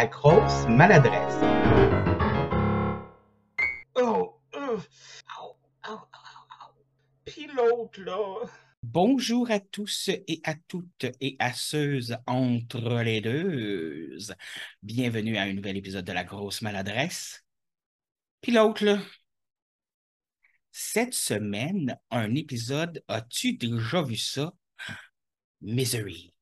[0.00, 1.34] la grosse maladresse.
[3.96, 4.78] Oh, oh.
[7.26, 8.46] Puis l'autre, là.
[8.82, 14.16] Bonjour à tous et à toutes et à ceux entre les deux.
[14.82, 17.44] Bienvenue à un nouvel épisode de La Grosse Maladresse.
[18.40, 19.02] Puis l'autre, là.
[20.72, 24.54] Cette semaine, un épisode, as-tu déjà vu ça?
[25.60, 26.32] Misery.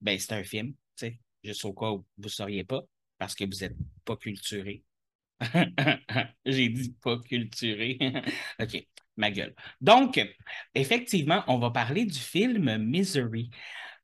[0.00, 0.74] Ben, c'est un film,
[1.42, 2.82] juste au cas où vous ne sauriez pas,
[3.18, 4.82] parce que vous n'êtes pas culturé.
[6.44, 7.98] J'ai dit pas culturé.
[8.60, 9.54] OK, ma gueule.
[9.80, 10.20] Donc,
[10.74, 13.50] effectivement, on va parler du film Misery.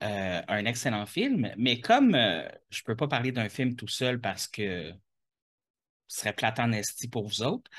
[0.02, 3.88] Euh, un excellent film, mais comme euh, je ne peux pas parler d'un film tout
[3.88, 4.92] seul parce que
[6.08, 7.70] ce serait plate en esti pour vous autres,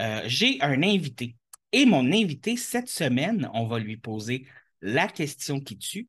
[0.00, 1.36] euh, j'ai un invité.
[1.72, 4.46] Et mon invité, cette semaine, on va lui poser
[4.82, 6.08] la question qui tue.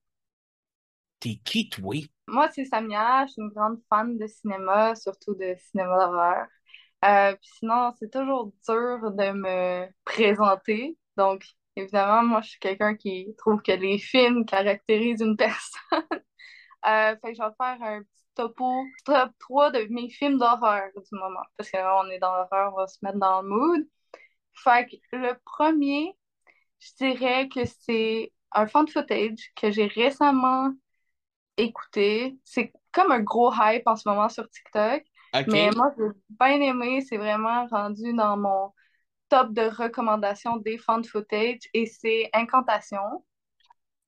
[1.19, 1.95] T'es qui, toi?
[2.27, 6.47] Moi, c'est Samia, je suis une grande fan de cinéma, surtout de cinéma d'horreur.
[7.05, 10.97] Euh, puis sinon, c'est toujours dur de me présenter.
[11.17, 11.43] Donc,
[11.75, 16.03] évidemment, moi, je suis quelqu'un qui trouve que les films caractérisent une personne.
[16.87, 20.89] Euh, fait que je vais faire un petit topo, top 3 de mes films d'horreur
[20.95, 21.43] du moment.
[21.57, 23.87] Parce qu'on est dans l'horreur, on va se mettre dans le mood.
[24.53, 26.17] Fait que le premier,
[26.79, 30.71] je dirais que c'est un fan footage que j'ai récemment
[31.57, 32.37] écouté.
[32.43, 35.03] C'est comme un gros hype en ce moment sur TikTok.
[35.33, 35.47] OK.
[35.47, 37.01] Mais moi, j'ai bien aimé.
[37.07, 38.73] C'est vraiment rendu dans mon
[39.29, 43.23] top de recommandations des fan footage et c'est Incantation.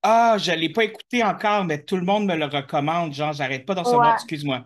[0.03, 3.13] Ah, je ne l'ai pas écouté encore, mais tout le monde me le recommande.
[3.13, 4.09] Genre, j'arrête pas d'en recevoir.
[4.09, 4.13] Ouais.
[4.13, 4.63] Excuse-moi.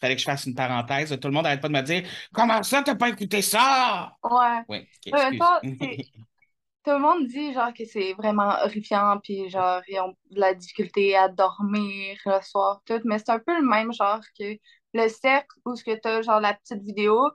[0.00, 1.10] Fallait que je fasse une parenthèse.
[1.20, 4.16] Tout le monde n'arrête pas de me dire Comment ça, t'as pas écouté ça?
[4.22, 4.62] Ouais.
[4.68, 5.42] Oui, ok,
[6.88, 10.54] tout le monde dit genre que c'est vraiment horrifiant, puis genre ils ont de la
[10.54, 14.56] difficulté à dormir le soir, tout, mais c'est un peu le même genre que
[14.94, 17.30] le cercle où ce que t'as genre la petite vidéo,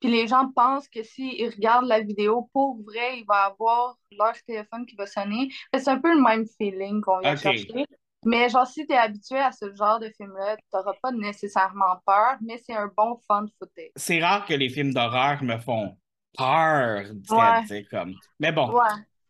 [0.00, 4.34] puis les gens pensent que s'ils regardent la vidéo pour vrai, il va avoir leur
[4.46, 5.48] téléphone qui va sonner.
[5.74, 7.44] C'est un peu le même feeling qu'on vient Ok.
[7.44, 7.86] chercher.
[8.24, 12.58] Mais genre si t'es habitué à ce genre de film-là, t'auras pas nécessairement peur, mais
[12.66, 13.92] c'est un bon fun footage.
[13.96, 15.98] C'est rare que les films d'horreur me font
[16.38, 17.04] peur.
[17.30, 17.84] Ouais.
[17.90, 18.14] comme.
[18.40, 18.82] Mais bon, Ouais.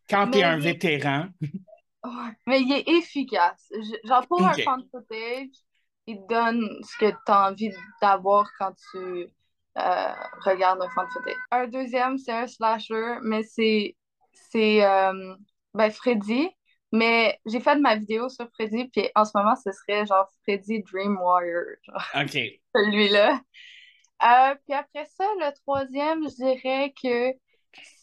[0.08, 1.28] quand tu es un il- vétéran,
[2.04, 3.70] Ouais, mais il est efficace.
[4.04, 4.62] Genre, pour un Ok.
[4.62, 5.48] fan footage,
[6.06, 7.70] il te donne ce que tu as envie
[8.00, 9.26] d'avoir quand tu
[9.78, 10.12] euh,
[10.44, 11.34] regardes un fan footage.
[11.50, 13.96] Un deuxième, c'est un slasher, mais c'est
[14.32, 15.34] c'est euh,
[15.74, 16.48] ben, Freddy.
[16.92, 20.82] Mais j'ai fait ma vidéo sur Freddy, puis en ce moment, ce serait genre Freddy
[20.84, 22.38] Dream Warrior, genre OK.
[22.74, 23.40] celui-là.
[24.22, 27.32] Euh, puis après ça, le troisième, je dirais que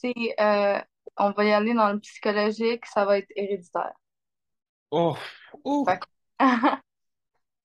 [0.01, 0.35] c'est.
[0.39, 0.79] euh,
[1.17, 3.93] on va y aller dans le psychologique, ça va être héréditaire.
[4.91, 5.15] Oh,
[5.63, 5.85] oh,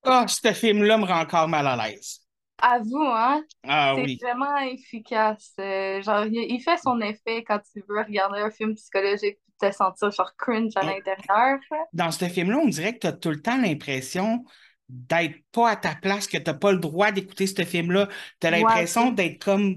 [0.05, 2.21] oh, ce film-là me rend encore mal à l'aise.
[2.63, 4.19] Avoue, hein, Ah c'est oui.
[4.21, 5.53] vraiment efficace.
[5.59, 9.73] Euh, genre, il, fait son effet quand tu veux regarder un film psychologique et te
[9.73, 11.59] sentir genre cringe à l'intérieur.
[11.93, 14.45] Dans ce film-là, on dirait que tu as tout le temps l'impression
[14.91, 18.09] d'être pas à ta place, que tu n'as pas le droit d'écouter ce film-là.
[18.41, 19.77] Tu as Ouais, l'impression d'être comme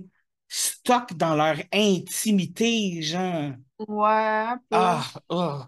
[0.49, 3.53] stock dans leur intimité, genre.
[3.87, 4.57] Ouais.
[4.71, 5.65] Ah, oh.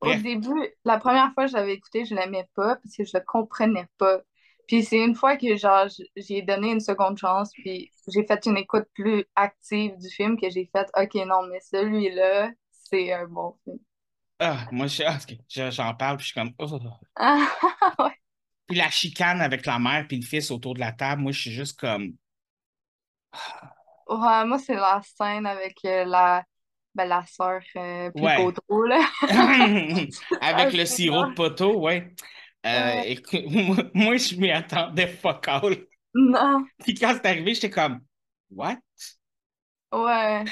[0.00, 0.22] Au Bref.
[0.22, 3.24] début, la première fois que je l'avais écouté, je l'aimais pas parce que je le
[3.24, 4.20] comprenais pas.
[4.66, 5.86] Puis c'est une fois que genre
[6.16, 10.50] j'ai donné une seconde chance, puis j'ai fait une écoute plus active du film que
[10.50, 13.78] j'ai fait OK non, mais celui-là, c'est un bon film.
[14.38, 16.54] Ah, moi, je- ah, je- j'en parle, puis je suis comme.
[16.58, 16.78] oh.
[17.16, 17.48] Ah,
[17.98, 18.21] ouais.
[18.72, 21.40] Puis la chicane avec la mère puis le fils autour de la table, moi, je
[21.42, 22.14] suis juste comme.
[24.08, 26.44] Ouais, moi c'est la scène avec euh, la
[26.94, 28.30] ben, la sœur euh, puis Ouais.
[28.30, 29.00] Gaudreau, là.
[30.40, 32.12] Avec Ah, le sirop de poteau, ouais.
[32.66, 33.04] Euh, Ouais.
[33.04, 35.76] écoute, moi, moi, je m'y attendais fuck all.
[36.14, 38.00] Non, Puis quand c'est arrivé, j'étais comme,
[38.50, 38.78] what?
[39.92, 40.44] ouais.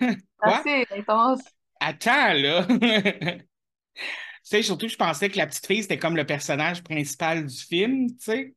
[0.42, 0.64] Quoi?
[0.64, 1.42] Assez intense.
[1.80, 2.66] Attends, là.
[4.48, 7.56] Tu sais, surtout je pensais que la petite fille, c'était comme le personnage principal du
[7.56, 8.54] film, tu sais.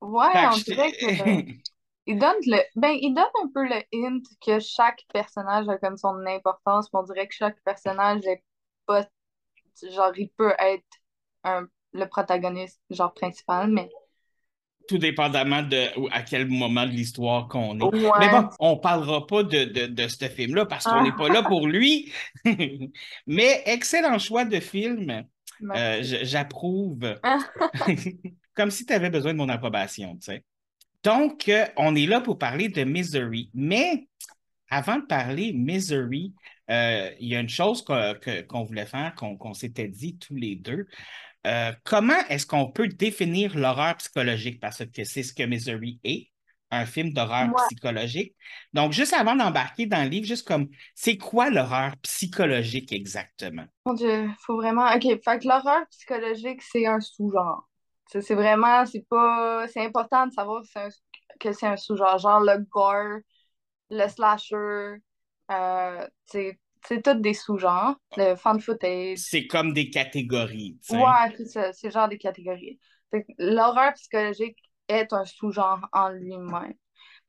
[0.00, 1.46] Ouais, Fait on dirait que j'étais-
[2.06, 5.96] Il donne le, ben, il donne un peu le hint que chaque personnage a comme
[5.96, 8.42] son importance, mais on dirait que chaque personnage est
[8.84, 9.06] pas,
[9.90, 10.84] genre, il peut être
[11.44, 13.88] un, le protagoniste, genre, principal, mais
[14.86, 17.82] Tout dépendamment de à quel moment de l'histoire qu'on est.
[17.82, 21.02] ouais, Mais bon, on parlera pas de, de, de ce film-là parce qu'on Ah.
[21.02, 22.12] n'est pas là pour lui.
[23.26, 25.26] Mais excellent choix de film.
[25.74, 27.18] Euh, J'approuve.
[27.22, 27.38] Ah.
[28.54, 30.44] Comme si tu avais besoin de mon approbation, tu sais.
[31.02, 33.50] Donc, euh, on est là pour parler de Misery.
[33.54, 34.08] Mais
[34.70, 36.34] avant de parler Misery,
[36.70, 40.86] euh, il y a une chose qu'on voulait faire, qu'on s'était dit tous les deux.
[41.46, 44.60] euh, comment est-ce qu'on peut définir l'horreur psychologique?
[44.60, 46.30] Parce que c'est ce que Misery est,
[46.74, 47.68] un film d'horreur Ouais.
[47.68, 48.34] psychologique.
[48.72, 53.66] Donc, juste avant d'embarquer dans le livre, juste comme, c'est quoi l'horreur psychologique exactement?
[53.86, 54.86] Mon Dieu, faut vraiment.
[54.94, 57.68] OK, fait que l'horreur psychologique, c'est un sous-genre.
[58.06, 59.66] C'est c'est vraiment, c'est pas.
[59.68, 60.88] C'est important de savoir que c'est un,
[61.40, 62.18] que c'est un sous-genre.
[62.18, 63.20] Genre le gore,
[63.90, 64.96] le slasher,
[65.50, 67.96] euh, c'est c'est tous des sous-genres.
[68.16, 69.18] Le fan footage.
[69.18, 70.78] C'est comme des catégories.
[70.88, 72.78] Ouais, c'est ça, c'est genre des catégories.
[73.38, 74.58] L'horreur psychologique
[74.88, 76.74] est un sous-genre en lui-même.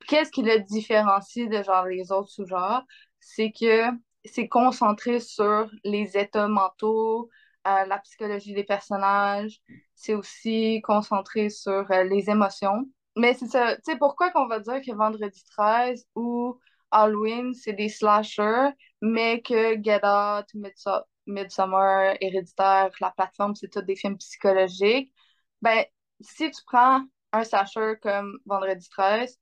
[0.07, 2.83] Qu'est-ce qui le différencie de genre les autres sous-genres?
[3.19, 3.89] C'est que
[4.25, 7.29] c'est concentré sur les états mentaux,
[7.67, 9.59] euh, la psychologie des personnages.
[9.95, 12.85] C'est aussi concentré sur euh, les émotions.
[13.17, 16.59] Mais c'est ça, tu sais, pourquoi qu'on va dire que Vendredi 13 ou
[16.91, 18.69] Halloween, c'est des slashers,
[19.01, 25.13] mais que Get Out, Midso- Midsommar, Héréditaire, La Plateforme, c'est tous des films psychologiques?
[25.61, 25.85] Ben,
[26.21, 27.01] si tu prends
[27.35, 29.39] un slasher comme Vendredi 13,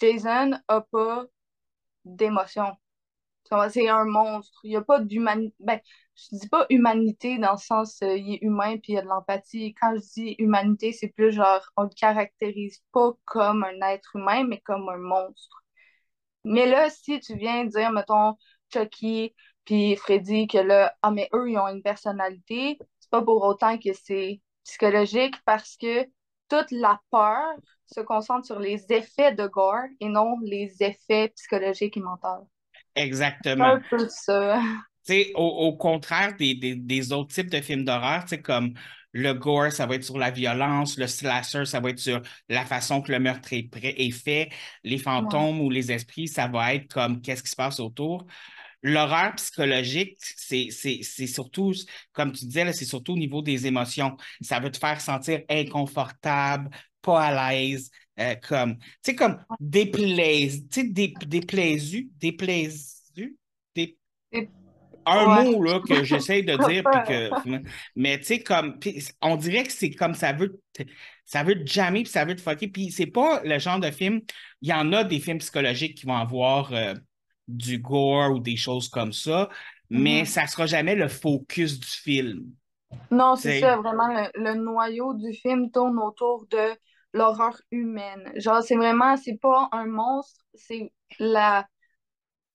[0.00, 1.26] Jason a pas
[2.04, 2.76] d'émotion.
[3.70, 4.60] C'est un monstre.
[4.64, 5.54] Il n'y a pas d'humanité.
[5.58, 5.80] Ben,
[6.14, 9.02] je dis pas humanité dans le sens euh, il est humain puis il y a
[9.02, 9.74] de l'empathie.
[9.80, 14.44] Quand je dis humanité, c'est plus genre on le caractérise pas comme un être humain,
[14.44, 15.64] mais comme un monstre.
[16.44, 18.36] Mais là, si tu viens dire, mettons,
[18.72, 19.34] Chucky
[19.64, 23.78] puis Freddy, que là, ah, mais eux, ils ont une personnalité, c'est pas pour autant
[23.78, 26.06] que c'est psychologique parce que
[26.50, 27.54] toute la peur
[27.86, 32.48] se concentre sur les effets de gore et non les effets psychologiques et mentaux.
[32.94, 33.64] Exactement.
[33.64, 34.60] un peu ça.
[35.34, 38.74] Au, au contraire des, des, des autres types de films d'horreur, comme
[39.12, 42.64] le gore, ça va être sur la violence, le slasher, ça va être sur la
[42.64, 44.50] façon que le meurtre est fait,
[44.84, 48.26] les fantômes ou les esprits, ça va être comme qu'est-ce qui se passe autour.
[48.82, 50.70] L'horreur psychologique, c'est,
[51.26, 51.72] surtout,
[52.12, 54.16] comme tu disais, c'est surtout au niveau des émotions.
[54.40, 56.70] Ça veut te faire sentir inconfortable,
[57.02, 63.36] pas à l'aise, euh, comme, tu sais, comme déplaise, tu sais, dé, déplaisu, déplaisu,
[63.74, 63.96] dé-
[64.32, 64.50] Dé-
[65.06, 65.44] un Ouais.
[65.44, 67.34] mot là, que j'essaie de dire, puis que,
[67.96, 68.78] mais tu sais, comme,
[69.22, 70.82] on dirait que c'est comme ça veut, te-
[71.24, 73.90] ça veut te jammer, puis ça veut te fucker, puis c'est pas le genre de
[73.90, 74.20] film,
[74.62, 76.94] il y en a des films psychologiques qui vont avoir euh,
[77.56, 79.48] du gore ou des choses comme ça,
[79.90, 80.26] mais Mhm.
[80.26, 82.52] ça sera jamais le focus du film.
[83.10, 86.76] Non, c'est ça, vraiment, le, le noyau du film tourne autour de
[87.12, 88.32] l'horreur humaine.
[88.36, 91.66] Genre, c'est vraiment, c'est pas un monstre, c'est la,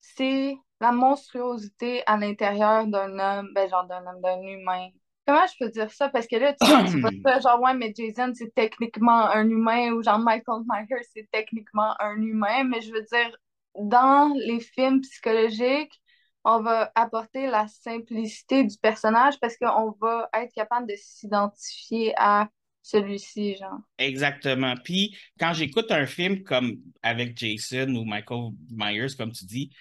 [0.02, 4.90] c'est la monstruosité à l'intérieur d'un homme, ben genre d'un homme, d'un humain.
[5.28, 6.10] Comment je peux dire ça?
[6.10, 9.92] Parce que là, tu, tu vas dire, genre, ouais, mais Jason, c'est techniquement un humain,
[9.94, 13.36] ou genre Michael Myers, c'est techniquement un humain, mais je veux dire,
[13.80, 16.02] dans les films psychologiques,
[16.44, 22.50] on va apporter la simplicité du personnage parce qu'on va être capable de s'identifier à
[22.84, 23.80] celui-ci, genre.
[23.98, 24.76] Exactement.
[24.84, 29.72] Puis quand j'écoute un film comme avec Jason ou Michael Myers, comme tu dis,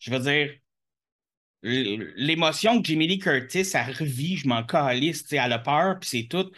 [0.00, 0.50] je veux dire,
[1.62, 6.28] l'émotion que Jamie Lee Curtis a revit, je m'en calisse, elle a peur, puis c'est
[6.28, 6.50] tout.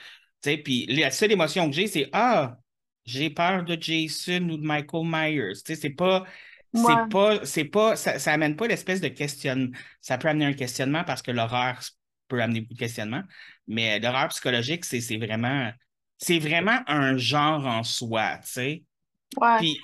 [0.42, 2.58] Puis la seule émotion que j'ai, c'est Ah,
[3.04, 5.54] j'ai peur de Jason ou de Michael Myers.
[5.64, 6.26] C'est pas.
[6.72, 9.76] C'est pas, c'est pas, ça, ça amène pas l'espèce de questionnement.
[10.00, 11.80] Ça peut amener un questionnement parce que l'horreur
[12.28, 13.24] peut amener beaucoup de questionnements,
[13.66, 15.72] mais l'horreur psychologique, c'est c'est vraiment,
[16.16, 18.82] c'est vraiment un genre en soi, tu sais.
[19.36, 19.58] Ouais.
[19.58, 19.80] Puis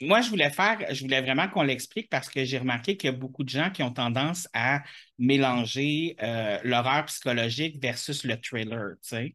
[0.00, 3.14] moi, je voulais faire, je voulais vraiment qu'on l'explique parce que j'ai remarqué qu'il y
[3.14, 4.82] a beaucoup de gens qui ont tendance à
[5.18, 9.34] mélanger euh, l'horreur psychologique versus le thriller, tu sais.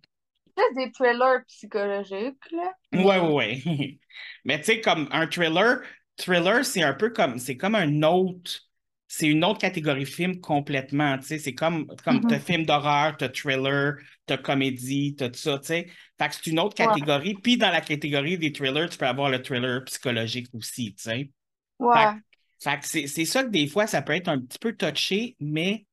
[0.58, 2.74] C'est des thrillers psychologiques, là.
[2.94, 4.00] Ouais, ouais, ouais.
[4.46, 5.82] Mais tu sais, comme un thriller,
[6.18, 8.52] thriller, c'est un peu comme, c'est comme un autre,
[9.08, 11.40] c'est une autre catégorie de film complètement, tu sais.
[11.40, 13.96] C'est comme, comme t'as film d'horreur, t'as thriller,
[14.26, 15.88] t'as comédie, t'as tout ça, tu sais.
[16.18, 16.96] Fait que c'est une autre Ouais.
[16.96, 17.36] catégorie.
[17.36, 21.32] Puis dans la catégorie des thrillers, tu peux avoir le thriller psychologique aussi, tu sais.
[21.80, 22.22] Ouais.
[22.64, 25.36] Fait que c'est c'est ça que des fois, ça peut être un petit peu touché,
[25.40, 25.86] mais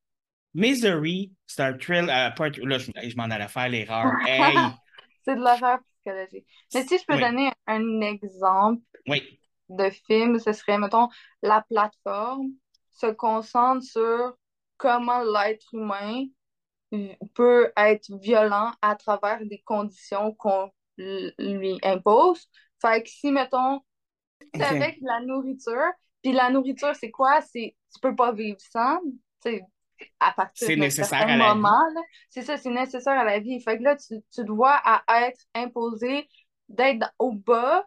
[0.54, 2.10] Misery, c'est un thrill.
[2.10, 4.14] euh, pas un thrill- là, je, je m'en allais faire l'erreur.
[4.24, 4.80] Hey!
[5.24, 6.46] C'est de l'horreur psychologique.
[6.74, 7.18] Mais si je peux Oui.
[7.18, 9.40] donner un exemple Oui,
[9.76, 11.08] de film, ce serait, mettons,
[11.42, 12.50] la plateforme
[12.90, 14.36] se concentre sur
[14.76, 16.24] comment l'être humain
[17.34, 22.48] peut être violent à travers des conditions qu'on lui impose.
[22.80, 23.80] Fait que si, mettons,
[24.54, 24.70] c'est Ok.
[24.72, 27.40] avec la nourriture, puis la nourriture, c'est quoi?
[27.42, 29.00] C'est, tu peux pas vivre sans,
[30.20, 31.82] à partir d'un certain moment.
[32.30, 33.60] C'est ça, c'est nécessaire à la vie.
[33.60, 36.28] Fait que là, tu, tu dois à être imposé
[36.68, 37.86] d'être au bas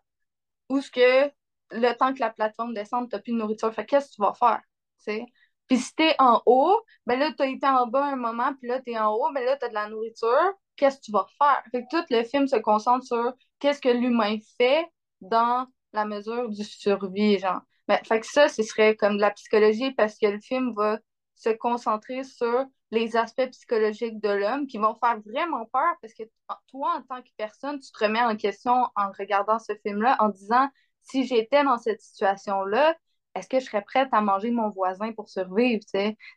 [0.69, 1.31] où ce que
[1.75, 3.73] le temps que la plateforme descende, t'as plus de nourriture.
[3.73, 4.61] Fait que qu'est-ce que tu vas faire?
[5.03, 5.21] tu?
[5.67, 8.79] Puis si t'es en haut, ben là, t'as été en bas un moment, puis là,
[8.81, 10.53] t'es en haut, ben là, t'as de la nourriture.
[10.75, 11.63] qu'est-ce que tu vas faire?
[11.71, 14.85] Fait que tout le film se concentre sur qu'est-ce que l'humain fait
[15.21, 17.61] dans la mesure du survie, genre.
[17.87, 20.99] Mais, fait que ça, ce serait comme de la psychologie parce que le film va
[21.35, 26.23] se concentrer sur les aspects psychologiques de l'homme qui vont faire vraiment peur parce que
[26.67, 30.29] toi, en tant que personne, tu te remets en question en regardant ce film-là en
[30.29, 30.69] disant
[31.05, 32.95] si j'étais dans cette situation-là,
[33.35, 35.83] est-ce que je serais prête à manger mon voisin pour survivre?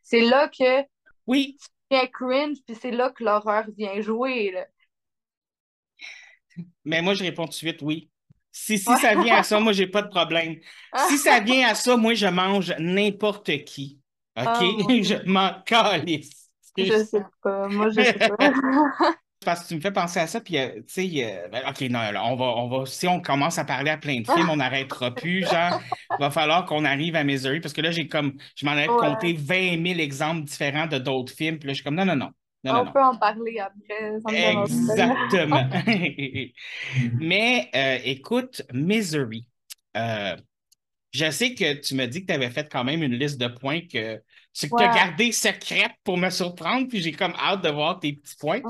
[0.02, 0.84] C'est là que
[1.26, 1.56] oui.
[1.90, 4.50] tu cringe, puis c'est là que l'horreur vient jouer.
[4.52, 4.66] Là.
[6.84, 8.10] Mais moi, je réponds tout de suite oui.
[8.50, 10.56] Si, si ça vient à ça, moi, j'ai pas de problème.
[11.08, 14.00] Si ça vient à ça, moi, je mange n'importe qui.
[14.36, 14.46] OK?
[14.46, 16.50] Oh, je m'en calisse.
[16.76, 17.68] Je sais pas.
[17.68, 18.52] Moi, je sais pas.
[19.48, 22.00] Parce que tu me fais penser à ça, puis euh, tu sais, ben, OK, non,
[22.22, 25.14] on va, on va, si on commence à parler à plein de films, on n'arrêtera
[25.14, 25.40] plus.
[25.40, 28.72] Genre, il va falloir qu'on arrive à Misery, parce que là, j'ai comme, je m'en
[28.72, 32.04] avais compté 20 000 exemples différents de d'autres films, puis là, je suis comme, non,
[32.04, 32.30] non, non.
[32.62, 34.52] on peut en parler après.
[34.52, 35.66] Exactement.
[37.18, 39.46] Mais euh, écoute, Misery.
[39.96, 40.36] Euh,
[41.10, 43.48] je sais que tu me dis que tu avais fait quand même une liste de
[43.48, 44.22] points que
[44.58, 48.00] c'est que tu as gardé secrète pour me surprendre, puis j'ai comme hâte de voir
[48.00, 48.60] tes petits points.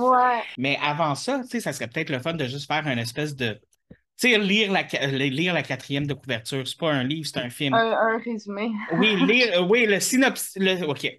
[0.59, 3.35] Mais avant ça, tu sais, ça serait peut-être le fun de juste faire une espèce
[3.35, 3.59] de.
[4.21, 6.69] Tu sais, lire la, lire la quatrième de couverture.
[6.69, 7.73] C'est pas un livre, c'est un film.
[7.73, 8.71] Un, résumé.
[8.93, 10.83] Oui, lire, oui, le synopsis.
[10.83, 11.11] OK.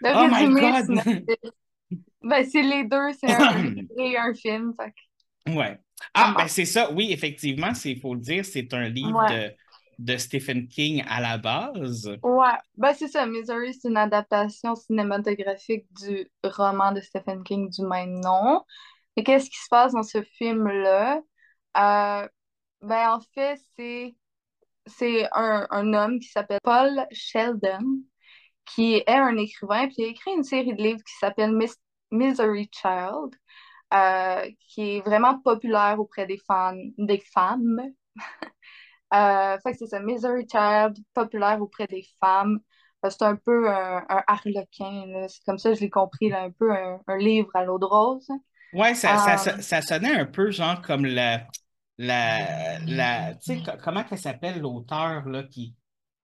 [0.00, 2.00] Le oh résumé, my God!
[2.22, 4.72] Ben, c'est les deux, c'est un et un film.
[4.74, 5.52] Fait.
[5.52, 5.78] Ouais.
[6.14, 9.52] Ah, ben c'est ça, oui, effectivement, il faut le dire, c'est un livre de
[9.98, 12.10] de Stephen King à la base.
[12.22, 13.26] Ouais, ben c'est ça.
[13.26, 18.62] Misery, c'est une adaptation cinématographique du roman de Stephen King du même nom.
[19.16, 21.20] Et qu'est-ce qui se passe dans ce film-là?
[21.78, 22.28] Euh,
[22.82, 24.14] ben en fait, c'est
[24.86, 28.02] c'est un, un, homme qui s'appelle Paul Sheldon,
[28.66, 31.52] qui est un écrivain, puis il a écrit une série de livres qui s'appelle
[32.10, 33.34] Misery Child,
[33.94, 37.80] euh, qui est vraiment populaire auprès des fans, des femmes.
[39.14, 42.60] Euh, fait que c'est ça, Misery Child, populaire auprès des femmes.
[43.04, 46.50] Euh, c'est un peu un, harlequin, c'est comme ça que je l'ai compris, là, un
[46.50, 48.28] peu un, livre à l'eau de rose.
[48.72, 51.46] Ouais, ça, ça, euh, ça, sonnait un peu genre comme la.
[51.98, 55.74] la, la tu sais, comment elle s'appelle l'auteur là, qui,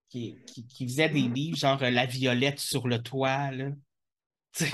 [0.08, 3.66] qui, qui, faisait des livres, genre La Violette sur le toit, là?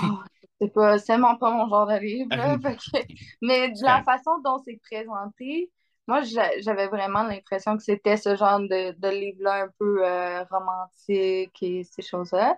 [0.03, 0.19] Oh,
[0.59, 2.57] c'est pas, vraiment pas mon genre de livre, ah,
[3.41, 5.71] mais de la façon dont c'est présenté,
[6.09, 11.83] moi, j'avais vraiment l'impression que c'était ce genre de, livre-là un peu euh, romantique et
[11.83, 12.57] ces choses-là.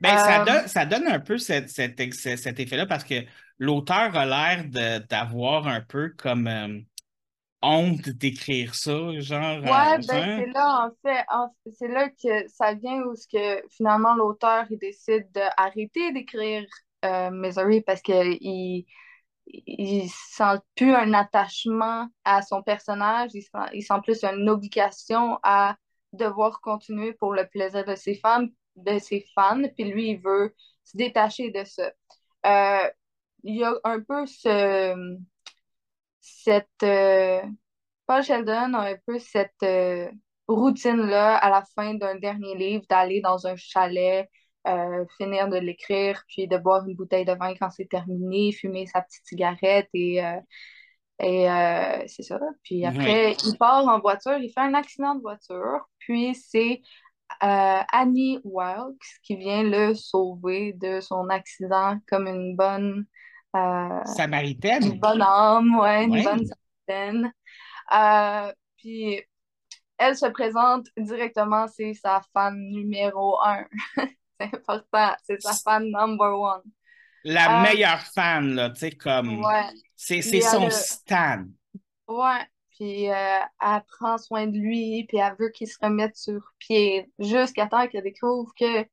[0.00, 3.16] Bien, ça, euh, donne, ça donne un peu cet, cet, effet-là parce que
[3.58, 6.78] l'auteur a l'air d'avoir un peu comme euh,
[7.60, 9.58] honte d'écrire ça, genre.
[9.62, 11.24] Ouais, ben, c'est là, en fait,
[11.76, 16.64] c'est là que ça vient où que, finalement l'auteur il décide d'arrêter d'écrire
[17.32, 18.86] Misery parce qu'il
[19.46, 25.38] il sent plus un attachement à son personnage, il sent, il sent plus une obligation
[25.42, 25.76] à
[26.12, 28.46] devoir continuer pour le plaisir de ses fans,
[28.76, 31.90] de ses fans, puis lui, il veut se détacher de ça.
[32.46, 32.90] Euh,
[33.44, 35.18] il y a un peu ce,
[36.20, 36.68] cette...
[36.82, 37.42] Euh,
[38.06, 40.10] Paul Sheldon a un peu cette euh,
[40.48, 44.28] routine-là à la fin d'un dernier livre d'aller dans un chalet
[44.68, 48.86] euh, finir de l'écrire, puis de boire une bouteille de vin quand c'est terminé, fumer
[48.86, 50.38] sa petite cigarette et, euh,
[51.18, 52.38] et euh, c'est ça.
[52.62, 56.80] Puis après, il part en voiture, il fait un accident de voiture, puis c'est
[57.40, 63.06] Annie Wilkes qui vient le sauver de son accident comme une bonne
[64.06, 64.84] Samaritaine?
[64.84, 66.46] Une bonne âme, ouais, une bonne
[66.86, 67.32] Samaritaine.
[68.76, 69.20] puis
[69.98, 73.64] elle se présente directement, c'est sa fan numéro un.
[74.52, 75.14] c'est important.
[75.24, 76.62] C'est sa fan number one.
[77.24, 79.44] La euh, meilleure fan, là, tu sais, comme.
[79.44, 79.68] Ouais.
[79.96, 81.44] C'est son stan.
[82.08, 82.46] Ouais.
[82.76, 87.10] Puis euh, elle prend soin de lui, puis elle veut qu'il se remette sur pied
[87.18, 88.86] jusqu'à temps qu'elle découvre que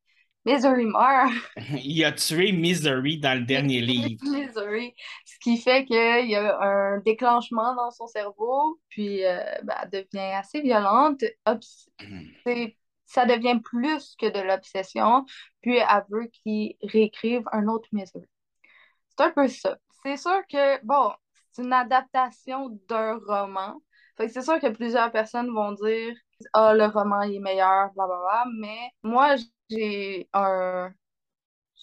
[0.46, 1.32] Misery meurt.
[1.84, 4.22] il a tué Misery dans le dernier livre.
[4.24, 4.94] Misery.
[5.26, 9.90] Ce qui fait qu'il y a un déclenchement dans son cerveau, puis euh, ben, elle
[9.90, 11.24] devient assez violente.
[12.46, 12.78] C'est
[13.10, 15.26] ça devient plus que de l'obsession,
[15.62, 18.26] puis elle veut qu'il réécrive un autre Misery.
[19.10, 19.78] C'est un peu ça.
[20.04, 21.12] C'est sûr que, bon,
[21.52, 23.82] c'est une adaptation d'un roman.
[24.18, 26.16] Fait que c'est sûr que plusieurs personnes vont dire
[26.54, 29.36] Ah, le roman est meilleur, bla bla bla, mais moi,
[29.70, 30.92] j'ai un.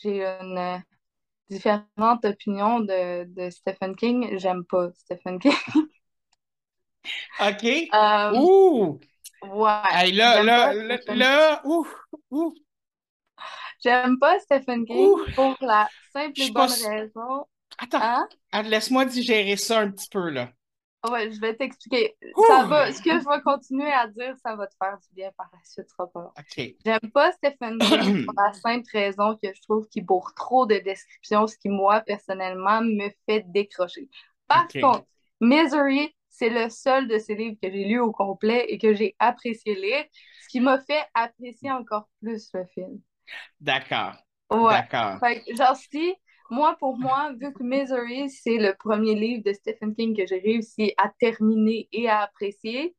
[0.02, 0.82] J'ai une
[1.50, 4.38] différente opinion de, de Stephen King.
[4.38, 5.52] J'aime pas Stephen King.
[7.40, 7.64] OK.
[7.94, 9.00] Euh, Ouh!
[9.52, 10.12] Ouais.
[10.12, 10.72] là, là,
[11.08, 11.62] là,
[13.82, 17.46] J'aime pas Stephen King pour la simple et bonne raison.
[17.78, 18.28] Attends, Hein?
[18.52, 20.50] ah, laisse-moi digérer ça un petit peu, là.
[21.08, 22.16] Ouais, je vais t'expliquer.
[22.48, 25.30] Ça va, ce que je vais continuer à dire, ça va te faire du bien
[25.36, 26.32] par la suite, ça va.
[26.36, 26.74] OK.
[26.84, 30.76] J'aime pas Stephen King pour la simple raison que je trouve qu'il bourre trop de
[30.78, 34.08] descriptions, ce qui, moi, personnellement, me fait décrocher.
[34.48, 35.04] Par contre,
[35.40, 39.16] Misery, c'est le seul de ces livres que j'ai lu au complet et que j'ai
[39.18, 40.04] apprécié lire,
[40.42, 43.00] ce qui m'a fait apprécier encore plus le film.
[43.58, 44.14] D'accord.
[44.50, 44.74] Ouais.
[44.74, 45.18] D'accord.
[45.18, 46.14] Fait que, genre, si,
[46.50, 50.38] moi, pour moi, vu que Misery, c'est le premier livre de Stephen King que j'ai
[50.38, 52.94] réussi à terminer et à apprécier,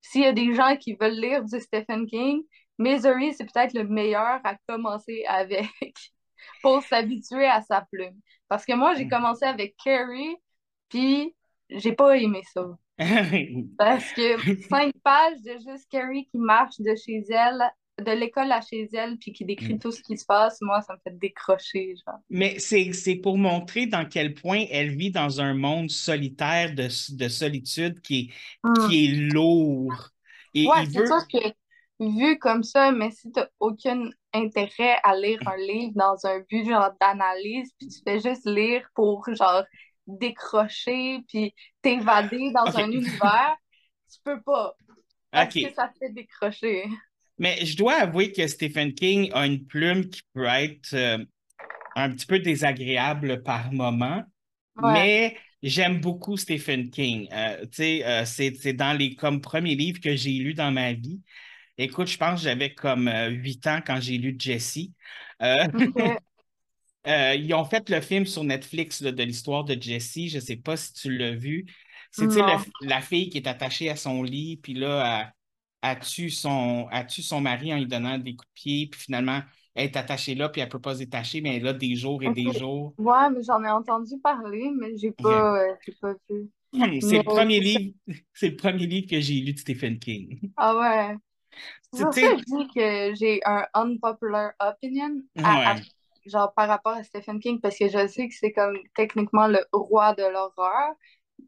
[0.00, 2.42] s'il y a des gens qui veulent lire du Stephen King,
[2.78, 5.68] Misery, c'est peut-être le meilleur à commencer avec
[6.62, 8.18] pour s'habituer à sa plume.
[8.48, 10.36] Parce que moi, j'ai commencé avec Carrie,
[10.88, 11.36] puis
[11.72, 12.66] j'ai pas aimé ça.
[13.76, 17.60] Parce que cinq pages de juste Carrie qui marche de chez elle,
[17.98, 19.80] de l'école à chez elle, puis qui décrit Mm.
[19.80, 22.20] tout ce qui se passe, moi, ça me fait décrocher, genre.
[22.30, 26.84] Mais c'est, pour montrer dans quel point elle vit dans un monde solitaire de,
[27.16, 28.34] de solitude qui est,
[28.64, 28.90] Mm.
[28.90, 30.10] qui est lourd.
[30.54, 31.06] Et Ouais, c'est veut.
[31.06, 31.38] sûr que
[32.00, 36.64] vu comme ça, mais si t'as aucun intérêt à lire un livre dans un but
[36.68, 39.64] genre d'analyse, puis tu fais juste lire pour genre
[40.06, 43.56] décrocher, puis t'évader dans un univers,
[44.12, 44.74] tu peux pas.
[45.34, 45.58] Parce OK.
[45.58, 46.86] que ça te fait décrocher?
[47.38, 51.18] Mais je dois avouer que Stephen King a une plume qui peut être euh,
[51.96, 54.24] un petit peu désagréable par moment,
[54.76, 55.10] Ouais.
[55.10, 57.28] mais j'aime beaucoup Stephen King.
[57.32, 60.72] Euh, tu sais, euh, c'est, c'est dans les comme premiers livres que j'ai lus dans
[60.72, 61.22] ma vie.
[61.78, 64.94] Écoute, je pense que j'avais comme euh, huit ans quand j'ai lu Jessie.
[67.06, 70.28] euh, ils ont fait le film sur Netflix là, de l'histoire de Jessie.
[70.28, 71.66] Je ne sais pas si tu l'as vu.
[72.10, 75.32] C'est le- la fille qui est attachée à son lit, puis là,
[75.82, 78.86] elle, elle tue son, elle tue son mari en lui donnant des coups de pied,
[78.88, 79.42] puis finalement,
[79.74, 81.72] elle est attachée là, puis elle ne peut pas se détacher, mais elle est là
[81.72, 82.94] des jours et des jours.
[82.98, 86.50] Ouais, mais j'en ai entendu parler, mais j'ai pas, euh, pas vu.
[87.00, 87.94] C'est le Mais premier livre,
[88.42, 90.52] le premier livre que j'ai lu de Stephen King.
[90.56, 91.16] Ah ouais.
[91.92, 95.90] C'est pour ça que je dis que j'ai un unpopular opinion à, à- ouais.
[96.26, 99.60] Genre par rapport à Stephen King parce que je sais que c'est comme techniquement le
[99.72, 100.94] roi de l'horreur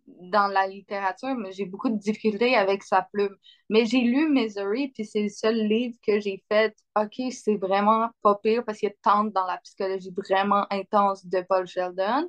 [0.07, 3.37] dans la littérature, mais j'ai beaucoup de difficultés avec sa plume.
[3.69, 6.75] Mais j'ai lu Misery, puis c'est le seul livre que j'ai fait.
[6.97, 11.67] OK, c'est vraiment pas pire parce qu'il tente dans la psychologie vraiment intense de Paul
[11.67, 12.29] Sheldon.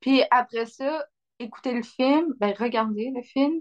[0.00, 1.04] Puis après ça,
[1.38, 3.60] écouter le film, ben regarder le film.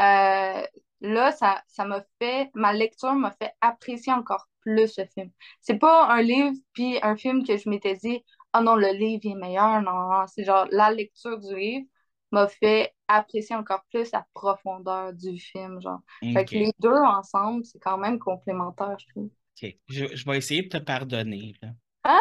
[0.00, 0.62] Euh,
[1.00, 5.30] là, ça, ça m'a fait, ma lecture m'a fait apprécier encore plus le film.
[5.60, 8.24] C'est pas un livre puis un film que je m'étais dit,
[8.56, 9.82] oh non, le livre est meilleur.
[9.82, 11.86] Non, non, c'est genre la lecture du livre
[12.32, 16.00] m'a fait apprécier encore plus la profondeur du film, genre.
[16.32, 19.30] Fait que les deux ensemble, c'est quand même complémentaire, je trouve.
[19.62, 19.76] OK.
[19.88, 21.70] Je, je vais essayer de te pardonner, là.
[22.04, 22.18] Ah!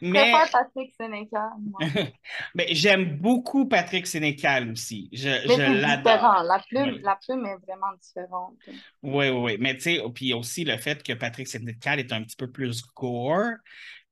[0.00, 1.50] Mais, Patrick Sénécal,
[2.54, 5.08] mais j'aime beaucoup Patrick Sénécal aussi.
[5.12, 5.28] Je,
[5.80, 6.42] l'adore.
[6.44, 8.56] La plume, Oui, la plume est vraiment différente.
[9.02, 9.56] oui, oui.
[9.60, 12.82] Mais tu sais, puis aussi le fait que Patrick Sénécal est un petit peu plus
[12.94, 13.52] gore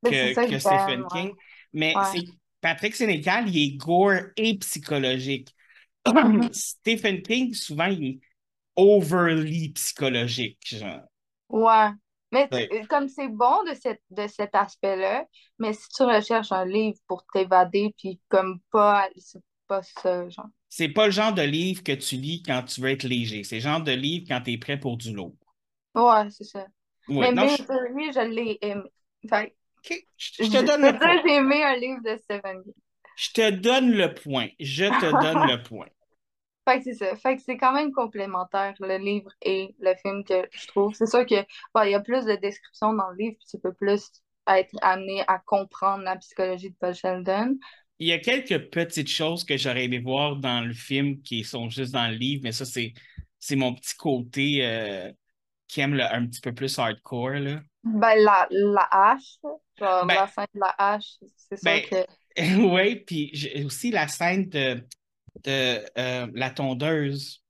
[0.04, 1.06] que, ça que que Stephen ouais.
[1.10, 1.34] King.
[1.72, 2.02] Mais Ouais.
[2.12, 2.24] c'est
[2.60, 5.54] Patrick Sénécal, il est gore et psychologique.
[6.06, 6.48] Mhm.
[6.52, 8.20] Stephen King, souvent, il est
[8.76, 11.02] overly psychologique, genre.
[11.48, 11.90] Ouais.
[12.32, 12.50] Mais
[12.88, 15.26] comme c'est bon de, cette, de cet aspect-là,
[15.58, 20.48] mais si tu recherches un livre pour t'évader, puis comme pas, c'est pas ça, genre.
[20.68, 23.42] C'est pas le genre de livre que tu lis quand tu veux être léger.
[23.42, 25.34] C'est le genre de livre quand tu es prêt pour du lourd.
[25.94, 26.66] Ouais, c'est ça.
[27.18, 27.62] Mais non, je,
[27.94, 28.92] Misery, je l'ai aimé.
[29.28, 31.16] Fait que ok, je- te donne peux le point.
[31.16, 32.74] dire, j'ai aimé un livre de Stephen King.
[33.16, 34.48] Je te donne le point.
[34.58, 35.88] Je te donne le point.
[36.66, 37.16] Fait que c'est ça.
[37.16, 40.94] Fait que c'est quand même complémentaire, le livre et le film que je trouve.
[40.94, 41.36] C'est sûr que
[41.74, 44.10] bon, il y a plus de descriptions dans le livre, puis tu peux plus
[44.48, 47.56] être amené à comprendre la psychologie de Paul Sheldon.
[47.98, 51.70] Il y a quelques petites choses que j'aurais aimé voir dans le film qui sont
[51.70, 52.92] juste dans le livre, mais ça, c'est,
[53.38, 55.10] c'est mon petit côté euh,
[55.68, 57.60] qui aime le- un petit peu plus hardcore, là.
[57.84, 59.38] Ben, la, la hache,
[59.78, 62.04] genre Ben, la scène de la hache, c'est sûr ben, que.
[62.58, 64.86] oui, puis aussi la scène de,
[65.44, 67.42] de euh, la tondeuse.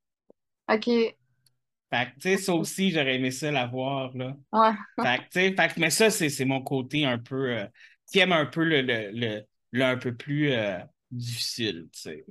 [0.69, 1.17] Ok,
[1.91, 4.37] Fait que, tu sais, ça aussi, j'aurais aimé ça la voir, là.
[4.53, 4.77] ouais.
[5.03, 7.67] Fait que, tu sais, fait que- mais ça, c'est, mon côté un peu, euh,
[8.07, 10.79] qui aime un peu le, le, le, le un peu plus euh,
[11.11, 12.27] difficile, tu sais.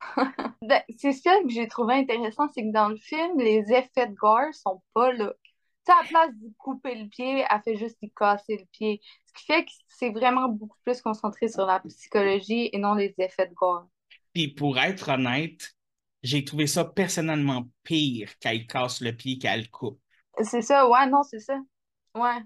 [0.62, 4.14] Ben, C'est ça que j'ai trouvé intéressant, c'est que dans le film, les effets de
[4.14, 5.32] gore sont pas là.
[5.44, 5.52] Tu
[5.86, 9.00] sais, à la place de couper le pied, elle fait juste lui casser le pied.
[9.26, 13.14] Ce qui fait que c'est vraiment beaucoup plus concentré sur la psychologie et non les
[13.18, 13.88] effets de gore.
[14.38, 15.74] Puis pour être honnête,
[16.22, 20.00] j'ai trouvé ça personnellement pire qu'elle casse le pied qu'elle coupe.
[20.44, 21.58] C'est ça, ouais, non, c'est ça.
[22.14, 22.38] Ouais.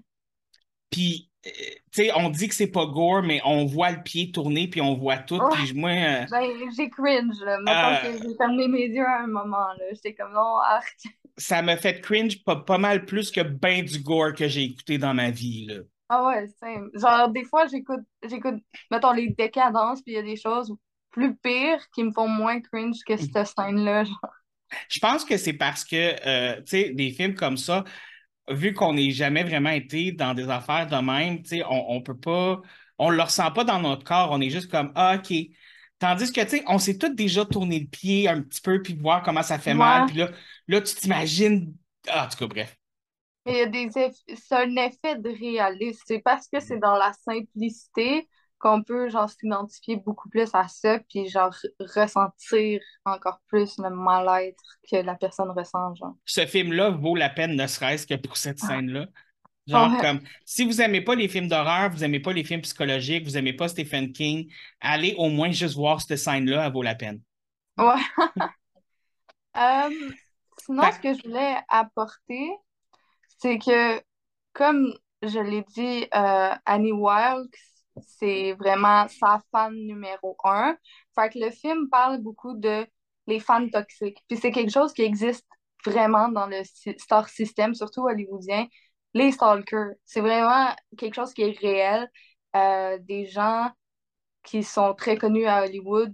[0.89, 1.51] Puis tu
[1.91, 4.95] sais, on dit que c'est pas gore, mais on voit le pied tourner, puis on
[4.95, 5.39] voit tout.
[5.51, 7.59] Puis moi, euh, Ben, j'ai cringe, là.
[7.59, 8.17] Mettons Euh.
[8.17, 9.83] que j'ai fermé mes yeux à un moment, là.
[9.91, 10.97] J'étais comme, non, arc.
[11.37, 14.97] ça m'a fait cringe pas, pas mal plus que ben du gore que j'ai écouté
[14.97, 15.67] dans ma vie.
[15.67, 15.75] Là.
[16.09, 18.55] Ah ouais, c'est Genre, des fois, j'écoute, j'écoute,
[18.89, 20.73] mettons, les décadences, puis il y a des choses
[21.13, 24.05] plus pires qui me font moins cringe que cette scène-là.
[24.89, 25.95] Je pense que c'est parce que,
[26.27, 27.83] euh, tu sais, des films comme ça,
[28.49, 32.01] vu qu'on n'est jamais vraiment été dans des affaires de même, tu sais, on, on
[32.01, 32.61] peut pas,
[32.97, 35.33] on le ressent pas dans notre corps, on est juste comme, ah, OK.
[35.99, 38.95] Tandis que, tu sais, on s'est tous déjà tourné le pied un petit peu, puis
[38.95, 40.31] voir comment ça fait mal, puis là,
[40.67, 41.75] là, tu t'imagines,
[42.09, 42.77] ah, en tout cas, bref.
[43.45, 46.01] Mais il y a des eff- c'est un effet de réalisme.
[46.05, 48.27] C'est parce que c'est dans la simplicité
[48.63, 54.63] qu'on peut, genre, s'identifier beaucoup plus à ça, puis, genre, ressentir encore plus le mal-être
[54.89, 56.15] que la personne ressent, genre.
[56.25, 59.07] Ce film-là vaut la peine, ne serait-ce que pour cette scène-là.
[59.67, 59.99] Genre, Ouais.
[59.99, 63.37] comme, si vous aimez pas les films d'horreur, vous aimez pas les films psychologiques, vous
[63.37, 64.49] aimez pas Stephen King,
[64.79, 67.21] allez au moins juste voir cette scène-là, elle vaut la peine.
[67.77, 68.01] Ouais.
[69.57, 69.89] Euh,
[70.65, 72.49] sinon, ce que je voulais apporter,
[73.39, 74.01] c'est que,
[74.53, 80.75] comme je l'ai dit, euh, Annie Wilkes, c'est vraiment sa fan numéro un.
[81.15, 82.85] Fait que le film parle beaucoup de
[83.27, 84.19] les fans toxiques.
[84.27, 85.47] Puis c'est quelque chose qui existe
[85.85, 86.61] vraiment dans le
[86.97, 88.67] star system, surtout hollywoodien.
[89.13, 92.09] Les stalkers, c'est vraiment quelque chose qui est réel.
[92.55, 93.69] Euh, des gens
[94.43, 96.13] qui sont très connus à Hollywood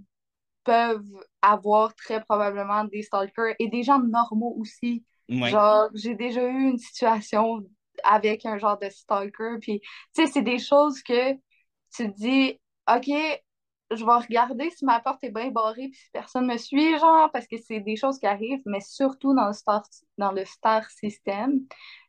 [0.64, 1.02] peuvent
[1.42, 5.04] avoir très probablement des stalkers et des gens normaux aussi.
[5.28, 5.50] Ouais.
[5.50, 7.60] Genre, j'ai déjà eu une situation
[8.04, 11.34] avec un genre de stalker, puis tu sais, c'est des choses que
[11.94, 13.06] tu te dis, OK,
[13.92, 17.30] je vais regarder si ma porte est bien barrée, puis si personne me suit, genre,
[17.32, 19.82] parce que c'est des choses qui arrivent, mais surtout dans le star,
[20.18, 21.60] dans le star system.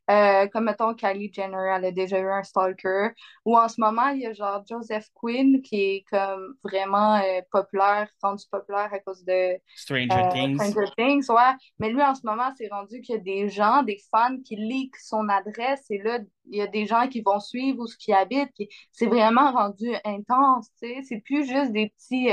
[0.10, 3.10] Euh, comme mettons Kylie Jenner, elle a déjà eu un stalker.
[3.46, 7.42] Ou en ce moment, il y a genre Joseph Quinn qui est comme vraiment euh,
[7.52, 10.60] populaire, rendu populaire à cause de Stranger euh, Things.
[10.60, 11.54] Stranger Things, ouais.
[11.80, 14.56] Mais lui, en ce moment, c'est rendu qu'il y a des gens, des fans qui
[14.56, 17.96] leak son adresse et là, il y a des gens qui vont suivre où ce
[17.98, 18.50] qu'il habite.
[18.56, 21.02] puis C'est vraiment rendu intense, tu sais.
[21.04, 22.30] C'est plus juste des petits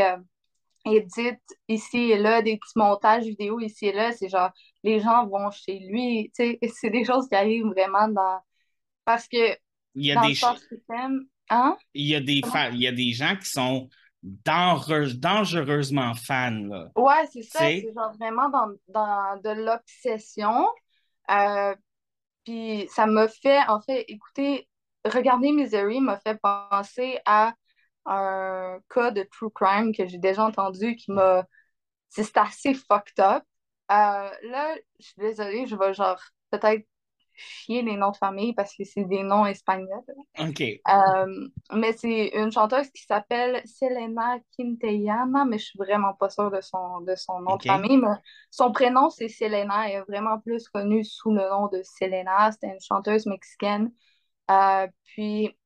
[0.94, 4.12] edits ici et là, des petits montages vidéo ici et là.
[4.12, 4.51] C'est genre,
[4.83, 6.59] les gens vont chez lui, tu sais.
[6.74, 8.40] C'est des choses qui arrivent vraiment dans...
[9.05, 9.57] Parce que
[9.94, 11.77] Il y a dans des, system, hein?
[11.94, 13.88] il y a des fans, il y a des gens qui sont
[14.22, 16.88] dangereusement fans, là.
[16.96, 20.66] Ouais, c'est ça, C'est- genre vraiment dans, dans de l'obsession.
[21.31, 21.74] Euh,
[22.44, 24.68] puis ça m'a fait, en fait, écoutez,
[25.05, 27.55] regarder Misery m'a fait penser à
[28.09, 31.44] un cas de true crime que j'ai déjà entendu qui m'a.
[32.09, 33.42] C'est assez fucked up.
[33.90, 36.87] Euh, là, je suis désolée, je vais genre peut-être
[37.38, 40.03] chier les noms de famille parce que c'est des noms espagnols.
[40.38, 40.61] OK.
[40.61, 46.51] Euh, mais c'est une chanteuse qui s'appelle Selena Quintellana, mais je suis vraiment pas sûre
[46.51, 47.97] de son, de son nom de famille.
[47.99, 48.09] Mais
[48.51, 49.88] son prénom, c'est Selena.
[49.88, 52.51] Elle est vraiment plus connue sous le nom de Selena.
[52.53, 53.92] C'était une chanteuse mexicaine.
[54.51, 55.57] Euh, puis,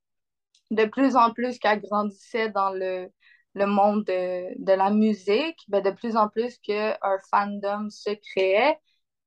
[0.72, 3.08] de plus en plus qu'elle grandissait dans le,
[3.54, 6.96] le monde de, de la musique, ben de plus en plus qu'un
[7.30, 8.78] fandom se créait.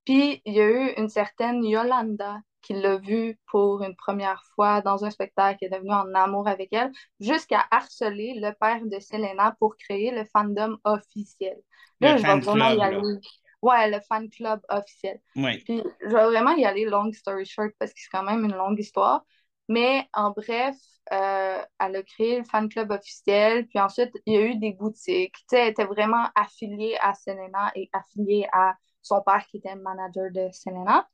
[0.06, 4.82] Puis, il y a eu une certaine Yolanda qui l'a vue pour une première fois
[4.82, 9.00] dans un spectacle, qui est devenue en amour avec elle, jusqu'à harceler le père de
[9.00, 11.58] Selena pour créer le fandom officiel.
[12.02, 13.02] Là, Le je fan vais vraiment club, y là.
[13.02, 13.20] aller.
[13.62, 15.20] Ouais, le fan club officiel.
[15.64, 18.56] Puis, je vais vraiment y aller long story short parce que c'est quand même une
[18.56, 19.26] longue histoire.
[19.70, 20.76] Mais en bref,
[21.14, 23.68] euh, elle a créé le fan club officiel.
[23.68, 25.36] Puis ensuite, il y a eu des boutiques.
[25.50, 30.32] Tu elle était vraiment affiliée à Selena et affiliée à son père qui était manager
[30.32, 31.08] de Selena.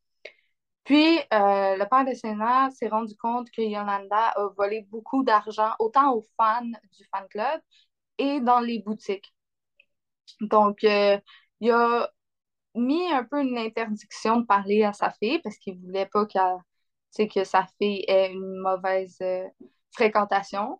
[0.83, 5.71] Puis, euh, le père de Selena s'est rendu compte que Yolanda a volé beaucoup d'argent,
[5.79, 7.61] autant aux fans du fan club
[8.17, 9.33] et dans les boutiques.
[10.41, 11.19] Donc, euh,
[11.59, 12.09] il a
[12.75, 16.57] mis un peu une interdiction de parler à sa fille parce qu'il voulait pas qu'elle,
[17.11, 19.47] sais, que sa fille ait une mauvaise euh,
[19.93, 20.79] fréquentation.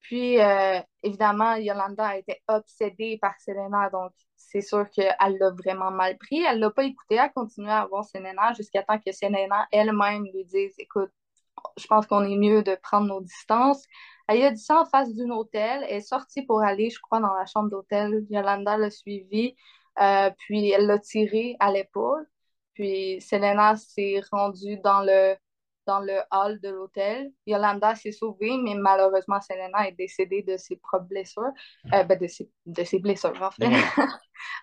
[0.00, 5.90] Puis, euh, évidemment, Yolanda a été obsédée par Selena, donc c'est sûr qu'elle l'a vraiment
[5.90, 6.42] mal pris.
[6.44, 10.44] Elle l'a pas écouté, elle continué à voir Selena jusqu'à temps que Selena elle-même lui
[10.44, 11.10] dise Écoute,
[11.76, 13.84] je pense qu'on est mieux de prendre nos distances.
[14.28, 15.84] Elle a dit ça en face d'un hôtel.
[15.88, 18.26] Elle est sortie pour aller, je crois, dans la chambre d'hôtel.
[18.30, 19.56] Yolanda l'a suivie,
[20.00, 22.28] euh, puis elle l'a tiré à l'épaule.
[22.76, 25.34] Puis Selena s'est rendue dans le,
[25.86, 27.32] dans le hall de l'hôtel.
[27.46, 31.52] Yolanda s'est sauvée, mais malheureusement, Selena est décédée de ses propres blessures.
[31.94, 33.68] Euh, ben, de, ses, de ses blessures, en fait.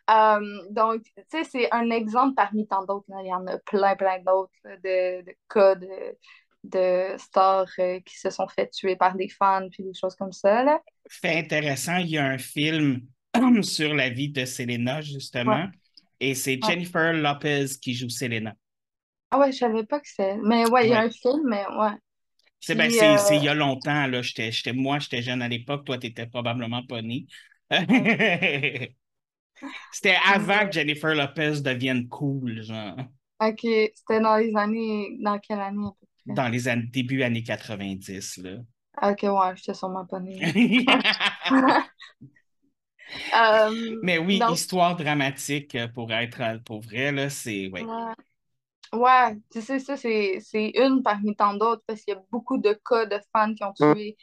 [0.09, 3.07] Euh, donc, tu sais, c'est un exemple parmi tant d'autres.
[3.23, 6.15] Il y en a plein, plein d'autres de, de cas de,
[6.63, 10.31] de stars euh, qui se sont fait tuer par des fans, puis des choses comme
[10.31, 10.79] ça, là.
[11.09, 13.01] Fait intéressant, il y a un film
[13.61, 15.67] sur la vie de Selena, justement,
[16.29, 16.69] et c'est Ouais.
[16.71, 18.55] Jennifer Lopez qui joue Selena.
[19.31, 20.37] Ah ouais, je savais pas que c'est...
[20.37, 21.97] Mais ouais, il y a un film, mais ouais.
[22.59, 24.21] C'est ben, euh, il y a longtemps, là.
[24.21, 27.27] J'étais, j'étais, moi, j'étais jeune à l'époque, toi, tu étais probablement pas né.
[29.91, 32.97] C'était avant que Jennifer Lopez devienne cool, genre,
[33.39, 35.17] Ok, c'était dans les années...
[35.19, 36.35] Dans quelle année, à peu près?
[36.35, 38.57] dans les années, début années 90, là.
[39.01, 40.47] Ok, ouais, j'étais sûrement pas née.
[43.35, 47.69] Euh, Mais oui, donc, histoire dramatique euh, pour être euh, pour vrai, là, c'est.
[47.69, 47.87] Ouais.
[47.87, 48.13] ouais.
[48.93, 52.57] Ouais, tu sais, ça, c'est, c'est une parmi tant d'autres parce qu'il y a beaucoup
[52.59, 54.17] de cas de fans qui ont tué,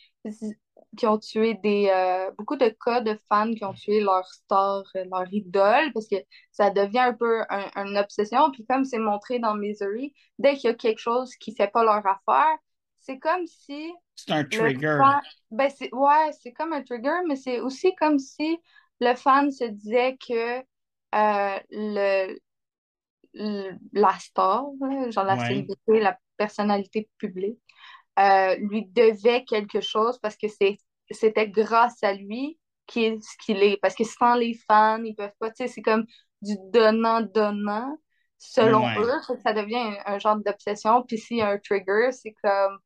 [0.96, 4.84] qui ont tué des, euh, beaucoup de cas de fans qui ont tué leur star,
[4.94, 6.16] leur idole parce que
[6.52, 8.50] ça devient un peu un, une obsession.
[8.52, 11.84] Puis comme c'est montré dans Misery, dès qu'il y a quelque chose qui fait pas
[11.84, 12.56] leur affaire,
[13.00, 15.00] c'est comme si C'est un trigger.
[15.00, 18.58] fan, ben c'est, ouais, c'est comme un trigger, mais c'est aussi comme si
[19.00, 20.60] le fan se disait que
[21.14, 22.38] euh, le,
[23.34, 24.66] le- la star,
[25.10, 25.38] genre la Ouais.
[25.38, 27.58] célébrité, la personnalité publique,
[28.18, 30.78] euh, lui devait quelque chose parce que c'est,
[31.10, 33.78] c'était grâce à lui qu'il est ce qu'il est.
[33.82, 36.06] Parce que sans les fans, ils peuvent pas, tu sais, c'est comme
[36.42, 37.98] du donnant-donnant,
[38.38, 38.96] selon Ouais.
[38.96, 41.02] eux, ça devient un, un genre d'obsession.
[41.06, 42.78] Puis s'il y a un trigger, c'est comme,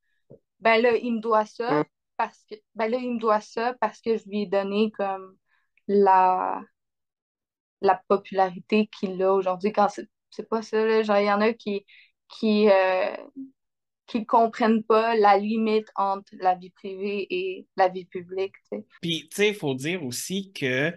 [0.65, 1.85] ben là, il me doit ça
[2.19, 5.37] parce que, ben là, il me doit ça parce que je lui ai donné comme
[5.89, 6.63] la,
[7.81, 9.73] la popularité qu'il a aujourd'hui.
[9.73, 11.03] Quand c'est c'est pas ça, là.
[11.05, 11.87] Genre, il y en a qui,
[12.29, 13.17] qui, euh,
[14.07, 18.87] qui comprennent pas la limite entre la vie privée et la vie publique, tu sais.
[19.01, 20.95] Puis, tu sais, il faut dire aussi que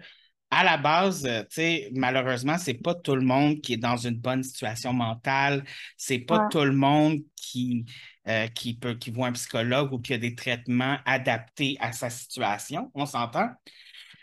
[0.50, 3.96] à la base, euh, tu sais, malheureusement, c'est pas tout le monde qui est dans
[3.98, 5.64] une bonne situation mentale.
[5.98, 6.48] C'est pas Ouais.
[6.50, 7.84] tout le monde qui,
[8.28, 12.10] euh, qui peut, qui voit un psychologue ou qui a des traitements adaptés à sa
[12.10, 12.90] situation.
[12.94, 13.48] On s'entend?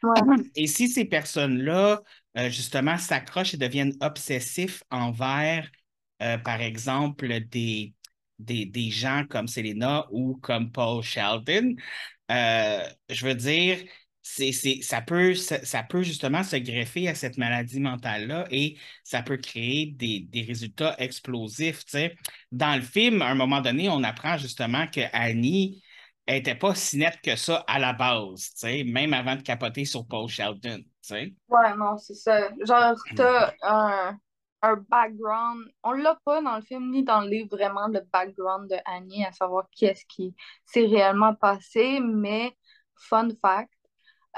[0.03, 0.21] Ouais.
[0.55, 2.01] Et si ces personnes-là,
[2.37, 5.69] euh, justement, s'accrochent et deviennent obsessifs envers,
[6.21, 7.93] euh, par exemple, des,
[8.37, 11.75] des, des gens comme Selena ou comme Paul Sheldon,
[12.29, 13.79] je veux dire,
[14.27, 18.75] c'est, c'est, ça peut, ça, ça peut justement se greffer à cette maladie mentale-là et
[19.03, 21.83] ça peut créer des, des résultats explosifs.
[22.51, 25.83] Dans le film, à un moment donné, on apprend justement que Annie
[26.27, 30.27] n'était pas si nette que ça à la base, même avant de capoter sur Paul
[30.27, 30.79] Sheldon.
[30.79, 31.33] tu sais.
[31.47, 32.49] Ouais, non, c'est ça.
[32.65, 34.17] Genre, t'as un,
[34.63, 35.67] un background.
[35.83, 39.23] On l'a pas dans le film ni dans le livre vraiment le background de Annie,
[39.23, 40.35] à savoir qu'est-ce qui
[40.65, 42.57] s'est réellement passé, mais
[42.95, 43.74] fun fact,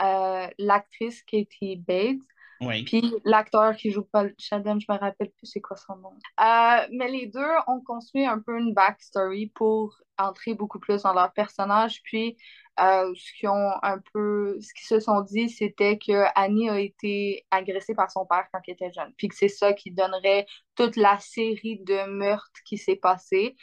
[0.01, 2.17] euh, l'actrice Katie Bates,
[2.61, 2.83] Oui.
[2.85, 6.13] puis l'acteur qui joue Paul Sheldon, je me rappelle plus c'est quoi son nom.
[6.39, 11.13] Euh, mais les deux ont construit un peu une backstory pour entrer beaucoup plus dans
[11.13, 12.01] leur personnage.
[12.03, 12.37] Puis
[12.79, 16.79] euh, ce qu'ils ont un peu, ce qu'ils se sont dit, c'était que Annie a
[16.79, 19.13] été agressée par son père quand elle était jeune.
[19.17, 23.55] Puis que c'est ça qui donnerait toute la série de meurtres qui s'est passée.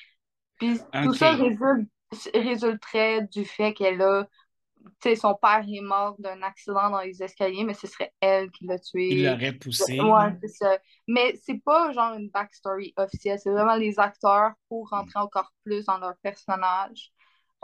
[0.58, 1.88] Puis tout ça résulte,
[2.34, 4.26] résulterait du fait qu'elle a
[5.02, 8.66] sais, son père est mort d'un accident dans les escaliers, mais ce serait elle qui
[8.66, 9.22] l'a Il tué.
[9.22, 9.98] l'aurait poussé.
[10.00, 10.78] Ouais, c'est ça.
[11.08, 15.84] Mais c'est pas genre une backstory officielle, c'est vraiment les acteurs pour rentrer encore plus
[15.86, 17.12] dans leur personnage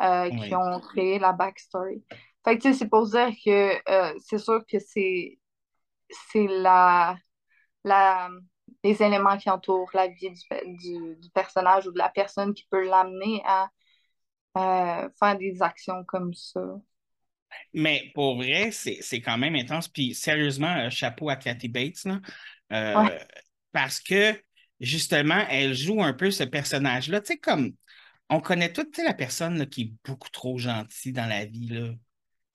[0.00, 2.04] euh, qui ont créé la backstory.
[2.44, 5.38] Fait que tu sais, c'est pour dire que euh, c'est sûr que c'est
[6.33, 7.16] c'est la,
[7.85, 8.30] la
[8.85, 12.66] les éléments qui entourent la vie du, du, du personnage ou de la personne qui
[12.70, 13.70] peut l'amener à
[14.59, 16.61] euh, faire des actions comme ça.
[17.72, 19.88] Mais pour vrai, c'est quand même intense.
[19.88, 22.20] Puis sérieusement, euh, chapeau à Kathy Bates, là.
[22.72, 23.18] Euh, Ouais.
[23.72, 24.34] parce que
[24.80, 27.20] justement, elle joue un peu ce personnage-là.
[27.20, 27.72] Tu sais, comme
[28.28, 31.90] on connaît toute la personne là, qui est beaucoup trop gentille dans la vie, là.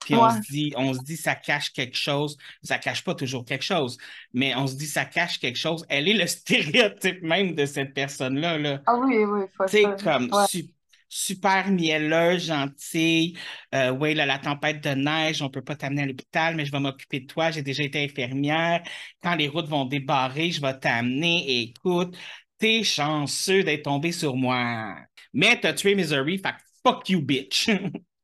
[0.02, 2.38] Puis on se dit, on se dit, ça cache quelque chose.
[2.62, 3.98] Ça cache pas toujours quelque chose,
[4.34, 5.84] mais on se dit, ça cache quelque chose.
[5.90, 6.28] Elle est le
[6.96, 8.82] stéréotype même de cette personne-là, là.
[8.86, 9.96] Ah oui, oui, faut ça.
[10.04, 10.46] comme Ouais.
[10.48, 10.70] su-
[11.16, 13.38] super mielleuse, gentille.
[13.74, 16.72] Euh, oui, là, la tempête de neige, on peut pas t'amener à l'hôpital, mais je
[16.72, 17.52] vais m'occuper de toi.
[17.52, 18.84] J'ai déjà été infirmière.
[19.24, 21.62] Quand les routes vont débarrer, je vais t'amener.
[21.62, 22.18] Écoute,
[22.58, 24.96] t'es chanceux d'être tombé sur moi.
[25.34, 27.70] Mais t'as tué Misery, fait fuck you, bitch.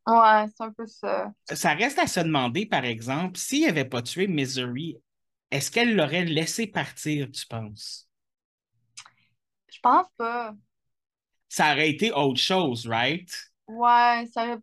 [0.08, 1.32] Ouais, c'est un peu ça.
[1.54, 4.98] Ça reste à se demander, par exemple, s'il n'avait pas tué Misery,
[5.52, 8.10] est-ce qu'elle l'aurait laissé partir, tu penses?
[9.72, 10.56] Je pense pas.
[11.52, 13.30] Ça aurait été autre chose, right?
[13.68, 14.58] Ouais, ça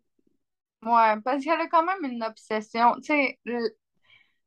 [0.84, 2.94] Ouais, parce qu'elle a quand même une obsession.
[2.96, 3.76] Tu sais, le-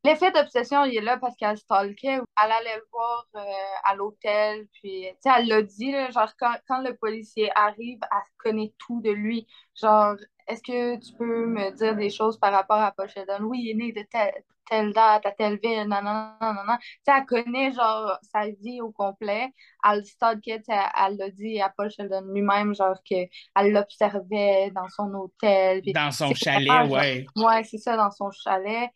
[0.06, 2.20] L'effet d'obsession, il est là parce qu'elle stalkait.
[2.44, 3.42] Elle allait le voir euh,
[3.86, 8.20] à l'hôtel, puis, tu sais, elle l'a dit, genre, quand, quand le policier arrive, elle
[8.38, 9.48] connaît tout de lui.
[9.76, 10.16] Genre,
[10.52, 13.44] est-ce que tu peux me dire des choses par rapport à Paul Sheldon?
[13.44, 16.64] Oui, il est né de telle, telle date, à telle ville, non, non, non, non,
[16.68, 16.78] non.
[16.78, 19.54] Tu sais, elle connaît, genre, sa vie au complet.
[19.88, 25.14] Elle tu sais, elle l'a dit à Paul Sheldon lui-même, genre, qu'elle l'observait dans son
[25.14, 25.82] hôtel.
[25.94, 27.26] Dans son chalet, vraiment, genre, ouais.
[27.38, 28.90] ouais, c'est ça, dans son chalet.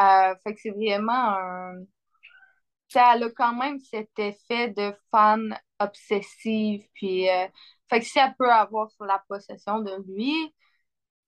[0.00, 1.72] Euh, fait que c'est vraiment un.
[2.88, 6.84] Ça elle a quand même cet effet de fan obsessive.
[6.94, 7.46] Puis, euh,
[7.88, 10.34] fait que si elle peut avoir sur la possession de lui,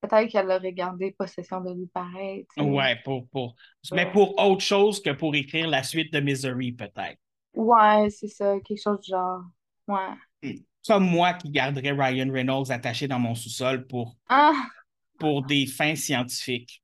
[0.03, 2.47] peut-être qu'elle aurait gardé possession de lui pareil.
[2.55, 2.69] tu sais.
[2.69, 3.55] Ouais, pour, pour...
[3.93, 7.19] Mais pour autre chose que pour écrire la suite de Misery, peut-être.
[7.55, 9.43] Ouais, c'est ça, quelque chose du genre.
[9.89, 10.57] Ouais.
[10.87, 14.71] Comme moi qui garderais Ryan Reynolds attaché dans mon sous-sol pour, Ah,
[15.19, 16.83] pour des fins scientifiques.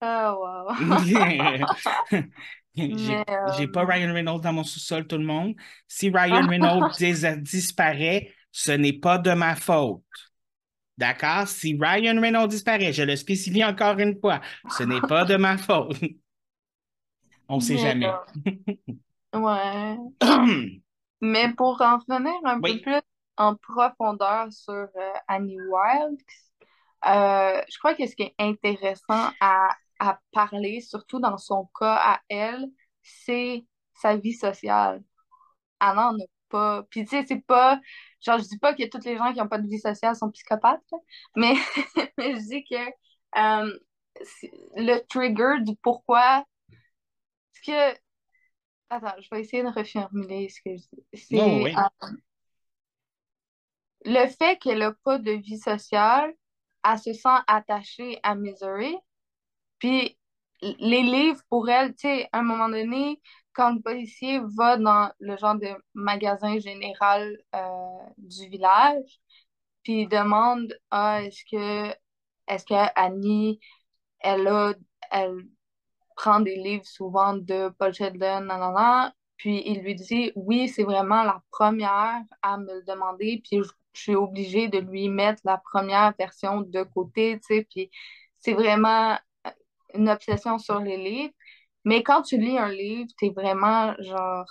[0.00, 0.74] ah, wow.
[2.76, 3.24] J'ai
[3.56, 5.54] j'ai pas euh, Ryan Reynolds dans mon sous-sol, tout le monde.
[5.88, 10.02] Si Ryan Reynolds dis- disparaît, ce n'est pas de ma faute.
[10.98, 11.46] D'accord?
[11.46, 15.58] Si Ryan Reynolds disparaît, je le spécifie encore une fois, ce n'est pas de ma
[15.58, 15.98] faute.
[17.48, 18.12] On sait mais, jamais.
[19.34, 19.96] ouais.
[21.20, 23.00] Mais pour en revenir un peu plus
[23.36, 26.24] en profondeur sur euh, Annie Wilkes,
[27.06, 29.68] euh, je crois que ce qui est intéressant à,
[30.00, 32.66] à parler, surtout dans son cas à elle,
[33.02, 35.02] c'est sa vie sociale.
[35.80, 36.84] Elle n'en a pas.
[36.90, 37.80] Puis tu sais, c'est pas.
[38.20, 40.30] Genre, je dis pas que tous les gens qui n'ont pas de vie sociale sont
[40.30, 40.82] psychopathes,
[41.36, 41.54] mais,
[42.18, 42.76] mais je dis que
[43.38, 43.78] euh,
[44.76, 46.44] le trigger du pourquoi.
[47.54, 47.98] Ce que.
[48.90, 51.04] Attends, je vais essayer de reformuler ce que je dis.
[51.14, 51.72] C'est Oh, oui.
[51.76, 52.08] euh,
[54.04, 56.32] le fait qu'elle n'a pas de vie sociale,
[56.84, 58.96] elle se sent attachée à Misery.
[59.78, 60.18] Puis
[60.62, 63.20] les livres, pour elle, tu sais, à un moment donné,
[63.56, 67.60] quand le policier va dans le genre de magasin général euh,
[68.18, 69.20] du village,
[69.82, 71.94] puis il demande ah, est-ce que
[72.48, 73.60] est-ce que Annie,
[74.20, 74.74] elle a
[75.10, 75.48] elle
[76.16, 81.22] prend des livres souvent de Paul Sheldon, nanana, puis il lui dit oui, c'est vraiment
[81.24, 85.58] la première à me le demander, puis je, je suis obligée de lui mettre la
[85.58, 87.90] première version de côté, tu sais, puis
[88.38, 89.18] c'est vraiment
[89.94, 91.34] une obsession sur les livres.
[91.86, 94.46] Mais quand tu lis un livre, t'es vraiment genre,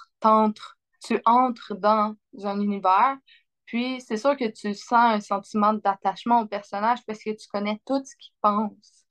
[1.06, 3.18] tu entres dans un univers,
[3.66, 7.82] puis c'est sûr que tu sens un sentiment d'attachement au personnage parce que tu connais
[7.86, 9.06] tout ce qu'il pense.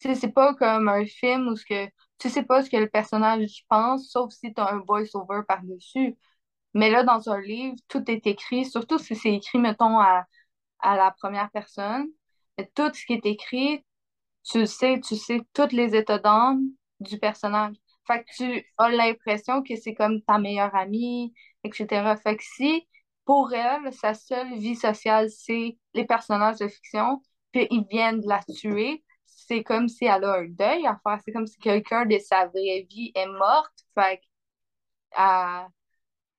[0.00, 2.76] Tu sais, c'est pas comme un film où ce que tu sais pas ce que
[2.76, 6.16] le personnage pense, sauf si tu as un voice-over par-dessus.
[6.74, 10.26] Mais là, dans un livre, tout est écrit, surtout si c'est écrit, mettons, à,
[10.80, 12.08] à la première personne.
[12.58, 13.84] Mais tout ce qui est écrit,
[14.44, 16.62] tu sais, tu sais tous les états d'âme
[17.02, 17.76] du personnage.
[18.06, 21.32] Fait que tu as l'impression que c'est comme ta meilleure amie,
[21.64, 22.16] etc.
[22.16, 22.88] Fait que si,
[23.24, 28.40] pour elle, sa seule vie sociale, c'est les personnages de fiction, puis ils viennent la
[28.42, 31.20] tuer, c'est comme si elle a un deuil à faire.
[31.24, 33.84] C'est comme si quelqu'un de sa vraie vie est morte.
[33.94, 34.20] Fait
[35.10, 35.68] qu'elle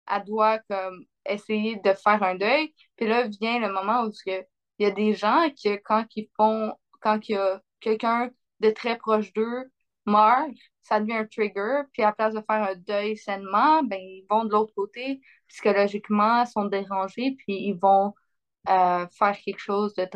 [0.08, 2.73] elle doit comme essayer de faire un deuil.
[2.97, 4.45] Puis là vient le moment où il
[4.80, 8.97] y a des gens qui, quand ils font, quand il y a quelqu'un de très
[8.97, 9.71] proche d'eux
[10.06, 10.52] meurt,
[10.84, 11.84] ça devient un trigger.
[11.94, 15.22] Puis à la place de faire un deuil sainement, ben, ils vont de l'autre côté,
[15.48, 18.13] psychologiquement, ils sont dérangés, puis ils vont
[18.70, 20.08] euh, faire quelque chose de,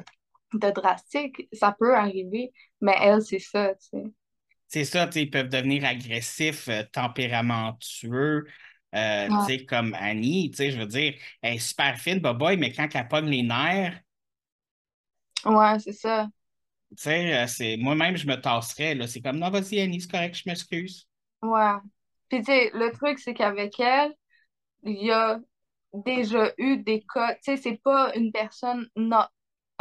[0.54, 1.47] de drastique.
[1.54, 4.04] Ça peut arriver, mais elle, c'est ça, tu sais.
[4.67, 8.45] C'est ça, tu sais, ils peuvent devenir agressifs, euh, tempéramenteux,
[8.95, 9.50] euh, tu Ouais.
[9.60, 12.88] sais, comme Annie, tu sais, je veux dire, elle est super fine, boboy, mais quand
[12.93, 14.02] elle pogne les nerfs,
[15.45, 16.28] Ouais, c'est ça.
[16.91, 19.08] Tu sais, euh, c'est moi-même, je me tasserais, là.
[19.08, 21.08] C'est comme, non, vas-y, Annie, c'est correct, je m'excuse.
[21.41, 21.76] Ouais.
[22.30, 24.13] Puis, tu sais, le truc, c'est qu'avec elle,
[24.84, 25.39] il y a
[25.93, 27.36] déjà eu des cas.
[27.36, 28.88] Tu sais, c'est pas une personne.
[28.95, 29.26] Non.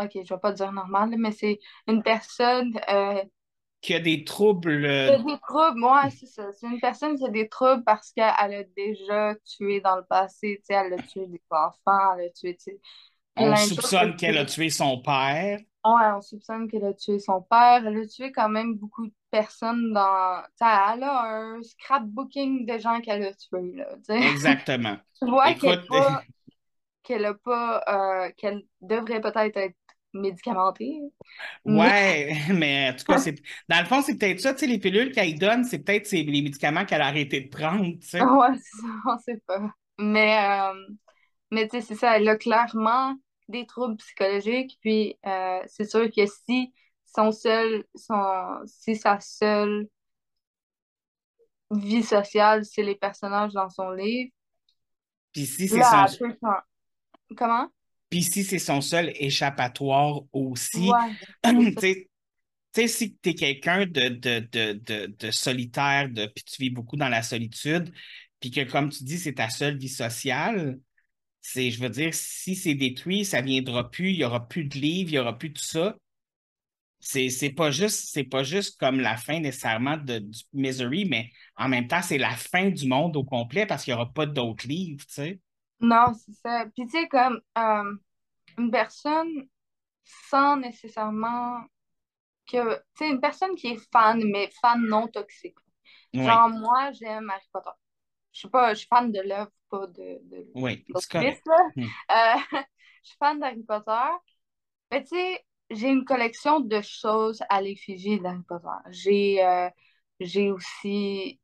[0.00, 2.78] Ok, je vais pas dire normale, mais c'est une personne.
[2.90, 3.22] Euh,
[3.80, 5.84] Qui a des troubles, qui a des troubles.
[5.84, 6.52] Ouais, c'est ça.
[6.52, 10.58] C'est une personne qui a des troubles parce qu'elle a déjà tué dans le passé.
[10.60, 12.56] Tu sais, elle a tué des enfants, elle a tué,
[13.36, 15.60] on soupçonne qu'elle a tué son père.
[15.86, 17.86] Ouais, on soupçonne qu'elle a tué son père.
[17.86, 20.42] Elle a tué quand même beaucoup de personnes dans.
[20.42, 20.64] Tu sais,
[20.94, 23.96] elle a un scrapbooking de gens qu'elle a tués, là.
[24.18, 24.98] Exactement.
[25.18, 26.26] Tu vois qu'elle Écoute, pas,
[27.04, 27.82] qu'elle a pas,
[28.28, 29.76] euh, qu'elle devrait peut-être être
[30.14, 31.00] médicamentée.
[31.64, 33.18] Ouais, mais en tout cas,
[33.68, 36.24] dans le fond, c'est peut-être ça, tu sais, les pilules qu'elle donne, c'est peut-être les
[36.42, 38.32] médicaments qu'elle a arrêté de prendre, tu sais.
[38.38, 39.70] ouais, c'est ça, on sait pas.
[39.98, 40.38] Mais,
[40.70, 40.74] euh,
[41.50, 43.16] mais tu sais, c'est ça, elle a clairement
[43.48, 44.78] des troubles psychologiques.
[44.80, 46.72] Puis, euh, c'est sûr que si
[47.04, 49.88] son seul, son, si sa seule
[51.70, 54.30] vie sociale, c'est les personnages dans son livre.
[55.32, 56.06] Puis si c'est son,
[57.36, 57.68] Comment?
[58.08, 61.12] puis si c'est son seul échappatoire aussi, Ouais,
[61.76, 62.08] tu
[62.74, 66.70] sais, si tu es quelqu'un de, de, de, de, de solitaire, de, puis tu vis
[66.70, 67.92] beaucoup dans la solitude,
[68.40, 70.78] puis que, comme tu dis, c'est ta seule vie sociale,
[71.48, 74.74] c'est, je veux dire, si c'est détruit, ça viendra plus, il n'y aura plus de
[74.78, 75.96] livres, il n'y aura plus de ça.
[77.00, 81.30] C'est, c'est pas juste, c'est pas juste comme la fin nécessairement de, du Misery, mais
[81.56, 84.26] en même temps, c'est la fin du monde au complet parce qu'il n'y aura pas
[84.26, 85.40] d'autres livres, tu sais.
[85.80, 86.64] Non, c'est ça.
[86.74, 87.94] Puis tu sais, comme euh,
[88.58, 89.48] une personne
[90.04, 91.62] sans nécessairement
[92.50, 92.76] que.
[92.76, 95.58] Tu sais, une personne qui est fan, mais fan non toxique.
[96.14, 97.70] Oui, Genre, moi, j'aime Harry Potter.
[98.36, 100.84] Je suis pas, je suis fan de l'œuvre, pas de, de oui,
[101.18, 101.70] c'est là.
[101.76, 101.90] Hmm.
[102.10, 102.40] Euh,
[103.02, 103.92] je suis fan d'Harry Potter.
[104.90, 108.68] Mais tu sais, j'ai une collection de choses à l'effigie d'Harry Potter.
[108.90, 109.68] J'ai euh,
[110.20, 111.40] j'ai aussi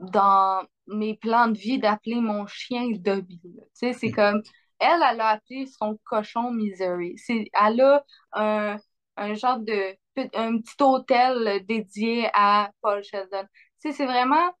[0.00, 3.40] dans mes plans de vie d'appeler mon chien Dobby.
[3.42, 4.12] Tu sais, c'est Hmm.
[4.12, 4.42] comme
[4.78, 7.16] elle, elle a appelé son cochon Misery.
[7.18, 8.76] C'est, elle a un,
[9.16, 9.96] un genre de
[10.34, 13.44] un petit hôtel dédié à Paul Sheldon.
[13.82, 14.52] Tu sais, c'est vraiment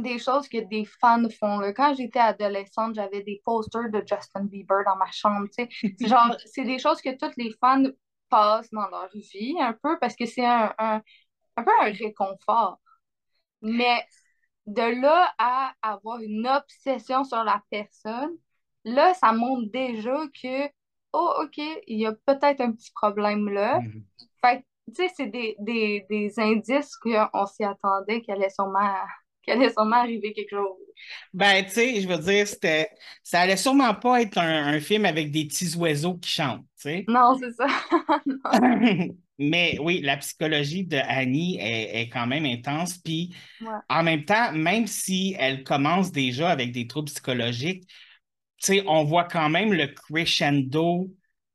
[0.00, 1.58] des choses que des fans font.
[1.60, 1.72] là.
[1.72, 5.48] Quand j'étais adolescente, j'avais des posters de Justin Bieber dans ma chambre.
[5.52, 5.68] C'est
[6.06, 7.84] genre, c'est des choses que tous les fans
[8.28, 11.02] passent dans leur vie un peu parce que c'est un, un,
[11.56, 12.80] un peu un réconfort.
[13.62, 14.04] Mais
[14.66, 18.32] de là à avoir une obsession sur la personne,
[18.84, 20.66] là, ça montre déjà que,
[21.12, 23.80] oh, OK, il y a peut-être un petit problème là.
[23.80, 24.04] Mhm.
[24.40, 28.92] Fait tu sais, c'est des, des, des indices qu'on s'y attendait qu'il allait sûrement,
[29.42, 30.76] qu'il allait sûrement arriver quelque chose.
[31.32, 32.90] Ben, tu sais, je veux dire, c'était,
[33.22, 36.82] ça allait sûrement pas être un, un film avec des petits oiseaux qui chantent, tu
[36.90, 37.08] sais.
[37.08, 37.66] Non, c'est ça.
[38.26, 38.38] Non.
[39.38, 42.98] Mais oui, la psychologie de Annie est, est quand même intense.
[42.98, 43.80] Puis Ouais.
[43.88, 47.84] en même temps, même si elle commence déjà avec des troubles psychologiques,
[48.58, 51.10] tu sais, on voit quand même le crescendo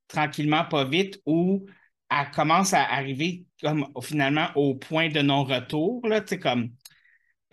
[0.08, 1.66] tranquillement, pas vite, où
[2.10, 6.72] elle commence à arriver comme finalement au point de non-retour, là, tu sais, comme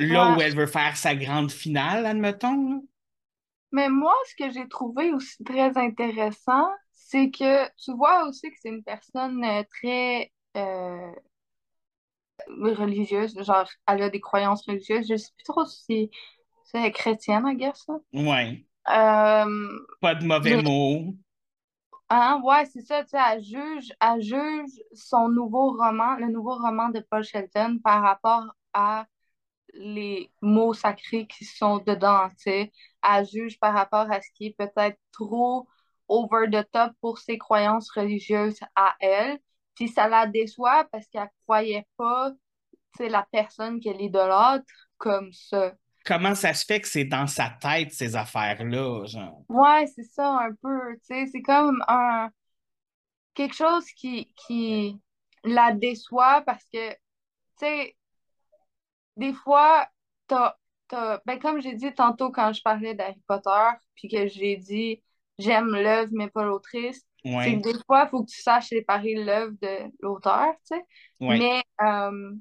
[0.02, 0.36] là Ouais.
[0.36, 2.70] où elle veut faire sa grande finale, admettons.
[2.70, 2.76] là.
[3.72, 8.56] Mais moi, ce que j'ai trouvé aussi très intéressant, c'est que tu vois aussi que
[8.60, 11.10] c'est une personne euh, très euh,
[12.48, 15.06] religieuse, genre elle a des croyances religieuses.
[15.08, 16.10] Je sais plus trop si
[16.64, 17.86] c'est chrétienne, I guess.
[17.88, 17.96] là.
[18.12, 19.68] Ouais, Euh,
[20.00, 21.14] pas de mauvais mais- mots.
[22.14, 26.56] Hein, ouais, c'est ça, tu sais, elle juge, elle juge son nouveau roman, le nouveau
[26.56, 29.06] roman de Paul Shelton par rapport à
[29.72, 32.72] les mots sacrés qui sont dedans, tu sais.
[33.02, 35.68] Elle juge par rapport à ce qui est peut-être trop
[36.08, 39.38] over the top pour ses croyances religieuses à elle.
[39.74, 44.64] Puis ça la déçoit parce qu'elle croyait pas, tu sais, la personne qu'elle idolâtre
[44.98, 45.72] comme ça.
[46.04, 49.42] Comment ça se fait que c'est dans sa tête, ces affaires-là, genre?
[49.48, 52.28] Ouais, c'est ça un peu, tu sais, c'est comme un
[53.34, 55.00] quelque chose qui qui
[55.44, 56.98] la déçoit parce que tu
[57.58, 57.96] sais
[59.16, 59.88] des fois
[60.26, 60.56] t'as
[60.88, 65.02] t'as ben comme j'ai dit tantôt quand je parlais d'Harry Potter puis que j'ai dit
[65.38, 67.02] j'aime l'œuvre mais pas l'autrice,
[67.38, 70.82] c'est que des fois il faut que tu saches séparer l'œuvre de l'auteur, tu sais.
[71.20, 71.46] ouais.
[71.46, 72.34] Mais euh,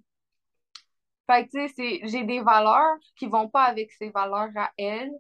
[1.30, 4.72] fait que, tu sais, c'est- j'ai des valeurs qui vont pas avec ses valeurs à
[4.78, 5.12] elle,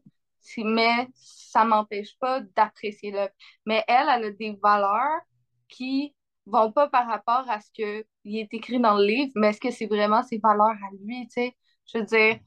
[0.57, 3.33] mais ça m'empêche pas d'apprécier l'œuvre.
[3.65, 5.21] Mais elle, elle a des valeurs
[5.69, 6.15] qui
[6.51, 9.61] vont pas par rapport à ce que il est écrit dans le livre, mais est-ce
[9.61, 11.57] que c'est vraiment ses valeurs à lui, tu sais?
[11.87, 12.39] Je veux dire,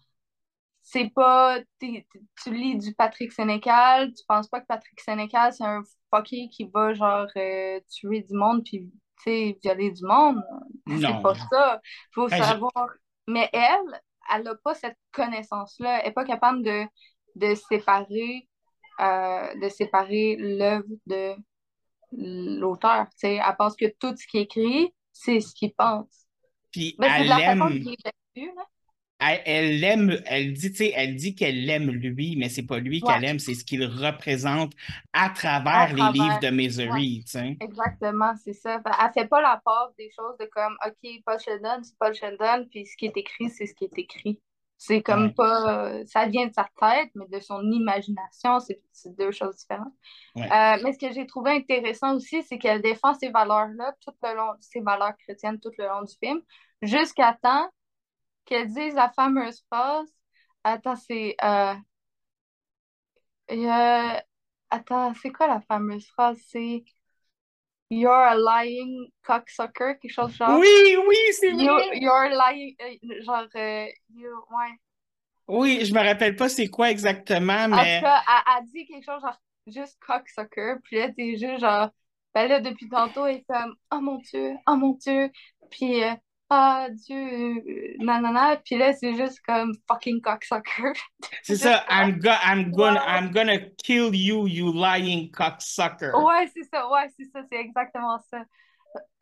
[0.83, 1.59] c'est pas...
[1.79, 5.83] t'es- t'es- tu lis du Patrick Sénécal, tu penses pas que Patrick Sénécal, c'est un
[6.15, 10.43] fucké qui va, genre, euh, tuer du monde puis, tu sais, violer du monde.
[11.07, 11.81] C'est pas ça.
[12.15, 12.89] Faut Ben, je- savoir.
[13.27, 14.01] Mais elle,
[14.35, 16.01] elle a pas cette connaissance-là.
[16.03, 16.85] Elle est pas capable de,
[17.37, 18.49] de séparer,
[19.01, 21.35] euh, de séparer l'œuvre de
[22.17, 23.07] l'auteur.
[23.11, 26.27] Tu sais, elle pense que tout ce qui est écrit, c'est ce qu'il pense.
[26.71, 28.65] Puis Mais c'est de elle la façon aime, qu'il est perçu, là.
[29.19, 33.03] elle, elle l'aime, elle dit, elle dit qu'elle l'aime lui, mais c'est pas lui Ouais.
[33.03, 34.73] qu'elle aime, c'est ce qu'il représente
[35.13, 36.51] à travers À les livres de.
[36.51, 37.25] Misery.
[37.61, 38.83] Exactement, c'est ça.
[38.85, 42.67] Elle fait pas la part des choses de comme, OK, Paul Sheldon, c'est Paul Sheldon,
[42.71, 44.41] puis ce qui est écrit, c'est ce qui est écrit.
[44.79, 45.35] C'est comme Ouais.
[45.37, 46.05] pas.
[46.07, 49.95] Ça vient de sa tête, mais de son imagination, c'est c'est deux choses différentes.
[50.37, 50.53] Ouais.
[50.53, 54.35] Euh, mais ce que j'ai trouvé intéressant aussi, c'est qu'elle défend ces valeurs-là, tout le
[54.37, 56.41] long, ces valeurs chrétiennes tout le long du film,
[56.83, 57.69] jusqu'à temps
[58.47, 60.09] qu'elle dise la fameuse phrase.
[60.65, 61.37] Attends, c'est.
[61.45, 61.75] Euh,
[63.51, 64.21] euh,
[64.71, 66.39] attends, c'est quoi la fameuse phrase?
[66.49, 66.85] C'est.
[67.91, 70.61] You're a lying cocksucker, quelque chose genre.
[70.61, 71.83] Oui, oui, c'est You, vrai.
[71.95, 72.77] you're lying.
[72.83, 74.73] euh, genre, euh, you, ouais.
[75.49, 78.87] Oui, je me rappelle pas c'est quoi exactement, En tout mais cas, elle, elle dit
[78.87, 80.77] quelque chose genre juste cocksucker.
[80.85, 81.91] Puis là, t'es juste genre,
[82.35, 85.31] ben là, depuis tantôt, elle est comme, oh mon Dieu, oh mon Dieu.
[85.71, 86.15] Puis, euh,
[86.51, 88.57] ah Dieu, euh, nanana.
[88.59, 90.93] Puis là, c'est juste comme fucking cocksucker.
[91.43, 91.85] c'est ça.
[91.89, 93.01] I'm, go I'm, gonna.
[93.07, 96.13] I'm gonna kill you, you lying cocksucker.
[96.15, 98.45] Ouais, c'est ça, ouais, c'est ça, c'est exactement ça.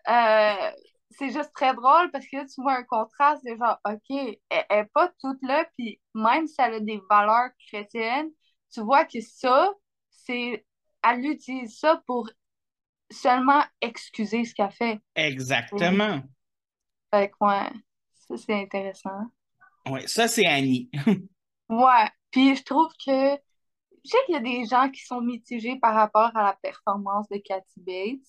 [0.08, 0.70] Euh,
[1.10, 4.00] c'est juste très drôle parce que là, tu vois un contraste de genre, OK,
[4.50, 8.30] elle, elle est pas toute là, puis même si elle a des valeurs chrétiennes,
[8.72, 9.70] tu vois que ça,
[10.10, 10.64] c'est,
[11.02, 12.30] elle utilise ça pour
[13.10, 14.98] seulement excuser ce qu'elle fait.
[15.14, 16.22] Exactement.
[17.12, 17.70] Fait que, ouais,
[18.14, 19.30] ça, c'est intéressant.
[19.88, 20.90] Ouais, ça, c'est Annie.
[21.68, 23.10] Ouais, puis je trouve que,
[24.04, 27.28] je sais qu'il y a des gens qui sont mitigés par rapport à la performance
[27.30, 28.28] de Kathy Bates,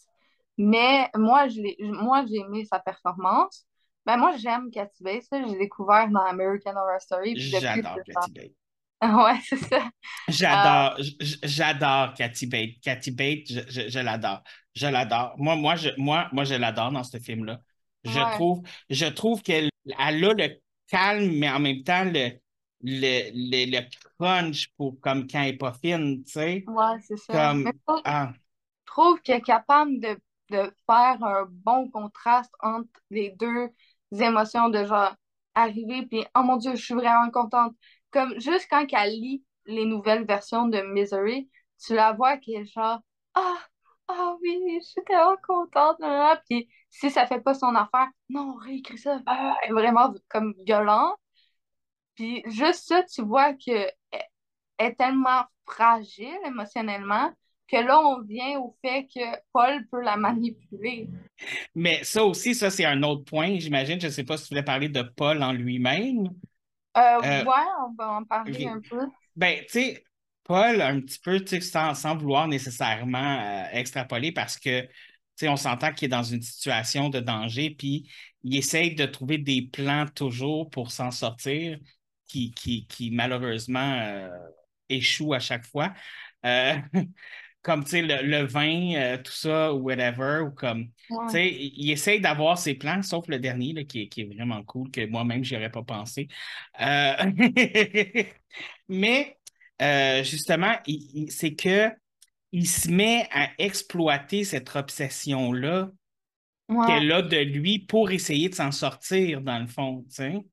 [0.57, 3.65] mais moi, je l'ai- moi j'ai aimé sa performance.
[4.05, 8.55] Ben, moi, j'aime Kathy Bates, j'ai découvert dans American Horror Story, J'adore que Kathy Bates.
[9.03, 9.89] Ouais, c'est ça.
[10.27, 12.79] J'adore, j- j'adore Kathy Bates.
[12.81, 13.47] Kathy Bates,
[13.89, 14.41] je l'adore.
[14.73, 15.35] Je l'adore.
[15.37, 17.59] Moi, moi, je, moi, moi, je l'adore dans ce film-là.
[18.03, 22.31] Je Ouais, trouve, je trouve qu'elle elle a le calme, mais en même temps le,
[22.81, 23.89] le, le, le
[24.19, 26.67] crunch pour comme quand elle n'est pas fine, tu sais.
[26.67, 27.53] ouais, c'est ça.
[27.53, 28.33] Comme Mais je trouve, ah,
[28.87, 30.19] je trouve qu'elle est capable de,
[30.51, 33.69] de faire un bon contraste entre les deux
[34.13, 35.15] émotions de genre
[35.55, 37.75] arriver puis oh mon Dieu, je suis vraiment contente.
[38.11, 41.49] Comme juste quand elle lit les nouvelles versions de Misery,
[41.83, 43.01] tu la vois qui est genre
[43.35, 43.57] ah
[44.07, 46.41] ah oui, je suis tellement contente là, là.
[46.49, 49.21] Puis si ça fait pas son affaire, non, réécris ça.
[49.25, 51.15] Ah, elle est vraiment comme violent.
[52.15, 53.87] Puis juste ça, tu vois que
[54.77, 57.31] elle est tellement fragile émotionnellement
[57.67, 61.07] que là, on vient au fait que Paul peut la manipuler.
[61.75, 63.99] mais ça aussi, ça, c'est un autre point, j'imagine.
[63.99, 66.27] Je ne sais pas si tu voulais parler de Paul en lui-même.
[66.97, 69.07] Euh, Euh, ouais, on va en parler un peu.
[69.35, 70.03] Ben, tu sais,
[70.43, 74.89] Paul, un petit peu, tu sais, sans, sans vouloir nécessairement euh, extrapoler, parce que, tu
[75.37, 78.09] sais, on s'entend qu'il est dans une situation de danger, puis
[78.43, 81.79] il essaye de trouver des plans toujours pour s'en sortir,
[82.27, 84.29] qui, qui, qui malheureusement euh,
[84.89, 85.93] échouent à chaque fois.
[86.45, 86.75] Euh,
[87.61, 91.37] comme, tu sais, le, le vin, euh, tout ça, ou whatever, ou comme, tu Ouais.
[91.37, 94.61] sais, il, essaye d'avoir ses plans, sauf le dernier, là, qui, est- qui est vraiment
[94.63, 96.27] cool, que moi-même, j'y aurais pas pensé.
[98.89, 99.37] Mais
[99.81, 100.75] euh, justement,
[101.29, 101.89] c'est que
[102.53, 105.91] il se met à exploiter cette obsession-là
[106.69, 107.03] Ouais.
[107.03, 110.45] qu'elle a de lui pour essayer de s'en sortir, dans le fond, tu sais.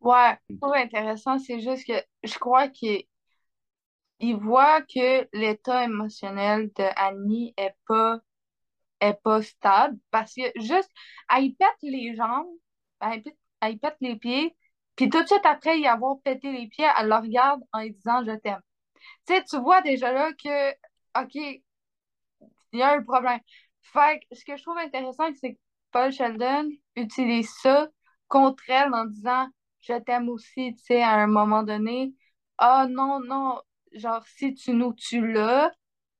[0.00, 1.94] Ouais, je trouve intéressant, c'est juste que
[2.24, 3.04] je crois qu'il
[4.20, 8.20] il voit que l'état émotionnel de Annie est pas,
[9.00, 10.90] est pas stable parce que juste,
[11.34, 12.48] elle pète les jambes,
[13.00, 14.56] elle pète, elle pète les pieds,
[14.96, 17.92] puis tout de suite après y avoir pété les pieds, elle le regarde en lui
[17.92, 18.60] disant je t'aime.
[19.26, 20.72] Tu sais, tu vois déjà là que,
[21.22, 21.62] OK, il
[22.72, 23.40] y a un problème.
[23.82, 25.58] Fait que ce que je trouve intéressant, c'est que
[25.92, 27.88] Paul Sheldon utilise ça
[28.28, 29.48] contre elle en disant
[29.80, 32.14] Je t'aime aussi, tu sais, à un moment donné.
[32.58, 33.60] Ah non, non,
[33.92, 35.72] genre, si tu nous tues là,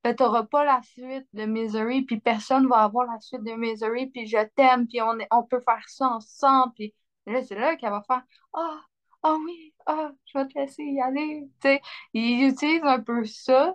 [0.04, 4.08] ben, t'auras pas la suite de Misery, puis personne va avoir la suite de Misery,
[4.08, 6.74] puis je t'aime, puis on, on peut faire ça ensemble,
[7.32, 8.22] là, c'est là qu'elle va faire
[8.52, 8.80] Ah,
[9.22, 11.48] ah oui, ah, je vais te laisser y aller.
[11.60, 11.80] Tu sais,
[12.12, 13.74] il utilise un peu ça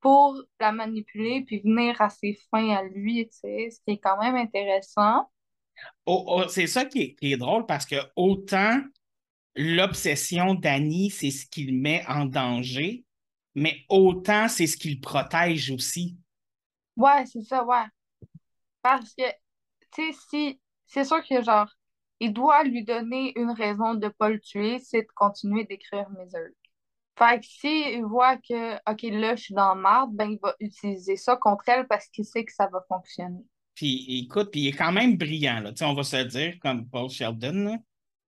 [0.00, 4.36] pour la manipuler puis venir à ses fins à lui, ce qui est quand même
[4.36, 5.30] intéressant.
[6.06, 8.80] Oh, oh, c'est ça qui est, qui est drôle parce que autant
[9.54, 13.04] l'obsession d'Annie, c'est ce qui le met en danger,
[13.54, 16.16] mais autant c'est ce qui le protège aussi.
[16.96, 17.84] Ouais, c'est ça, ouais.
[18.82, 19.22] Parce que,
[19.94, 21.68] tu sais, si, c'est sûr que, genre,
[22.20, 26.52] il doit lui donner une raison de pas le tuer, c'est de continuer d'écrire Misery.
[27.18, 30.54] Fait que s'il voit que, OK, là, je suis dans la marde, ben, il va
[30.60, 33.44] utiliser ça contre elle parce qu'il sait que ça va fonctionner.
[33.74, 35.72] Puis écoute, puis il est quand même brillant, là.
[35.72, 37.52] Tu sais, on va se le dire, comme Paul Sheldon.
[37.52, 37.76] là.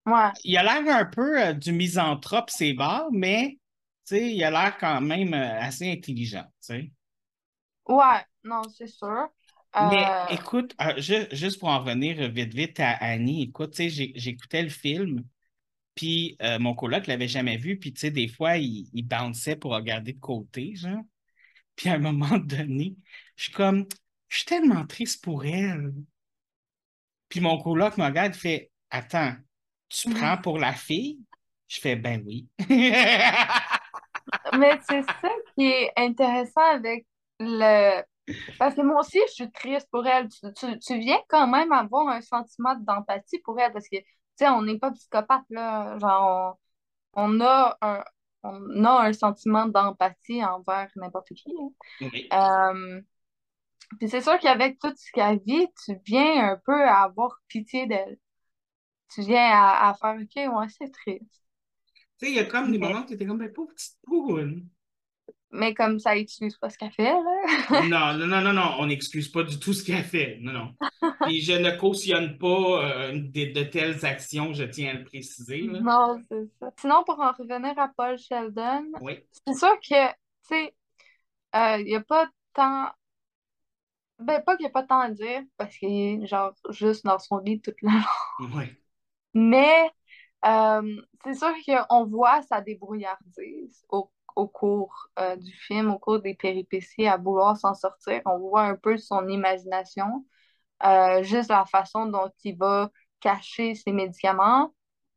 [0.06, 3.58] Ouais, Il a l'air un peu euh, du misanthrope, c'est barres, mais
[4.06, 6.44] tu sais, il a l'air quand même euh, assez intelligent.
[6.44, 6.92] tu sais.
[7.86, 9.28] ouais, non, c'est sûr.
[9.78, 13.90] Mais Euh, écoute, ju- juste pour en revenir euh, vite, vite à Annie, écoute, tu
[13.90, 15.24] sais, j'écoutais le film,
[15.94, 19.56] puis euh, mon coloc l'avait jamais vu, puis tu sais, des fois, il, il bounçait
[19.56, 21.02] pour regarder de côté, genre.
[21.76, 22.96] Puis à un moment donné,
[23.36, 23.86] je suis comme,
[24.28, 25.92] je suis tellement triste pour elle.
[27.28, 29.34] Puis mon coloc me regarde et fait, attends,
[29.88, 31.20] tu prends pour la fille?
[31.68, 32.48] Je fais, ben oui.
[34.52, 37.06] Mais c'est ça qui est intéressant avec
[37.40, 38.02] le...
[38.58, 40.28] Parce que moi aussi, je suis triste pour elle.
[40.28, 44.04] Tu, tu, tu viens quand même avoir un sentiment d'empathie pour elle parce que, tu
[44.36, 45.98] sais, on n'est pas psychopathe, là.
[45.98, 46.58] Genre,
[47.14, 48.04] on, on a un,
[48.44, 51.52] on a un sentiment d'empathie envers n'importe qui.
[51.60, 51.70] hein.
[52.00, 52.28] Oui.
[52.34, 53.02] Euh,
[53.98, 57.86] puis c'est sûr qu'avec tout ce qu'elle vit, tu viens un peu à avoir pitié
[57.86, 58.18] d'elle.
[59.14, 61.44] Tu viens à, à faire OK, ouais, c'est triste.
[62.18, 63.98] Tu sais, il y a comme des moments où tu étais comme, ben, pauvre petite
[64.06, 64.68] poune.
[65.50, 67.82] Mais comme ça excuse pas ce qu'elle fait, là.
[67.82, 70.38] Non, non, non, non, non, on n'excuse pas du tout ce qu'elle fait.
[70.40, 70.74] Non, non.
[71.22, 75.62] Puis je ne cautionne pas euh, de, de telles actions, je tiens à le préciser.
[75.62, 75.80] là.
[75.80, 76.70] Non, c'est ça.
[76.80, 79.18] Sinon, pour en revenir à Paul Sheldon, Oui.
[79.46, 80.74] c'est sûr que, tu sais,
[81.56, 82.90] euh, il n'y a pas tant.
[84.18, 85.90] Ben, pas qu'il n'y a pas tant à dire, parce qu'il
[86.22, 87.92] est, genre, juste dans son lit toute la
[88.40, 88.64] Oui.
[89.34, 89.90] Mais
[90.44, 91.52] euh, c'est sûr
[91.88, 97.18] qu'on voit sa débrouillardise au, au cours euh, du film, au cours des péripéties à
[97.18, 98.22] vouloir s'en sortir.
[98.26, 100.26] On voit un peu son imagination,
[100.84, 104.74] euh, juste la façon dont il va cacher ses médicaments.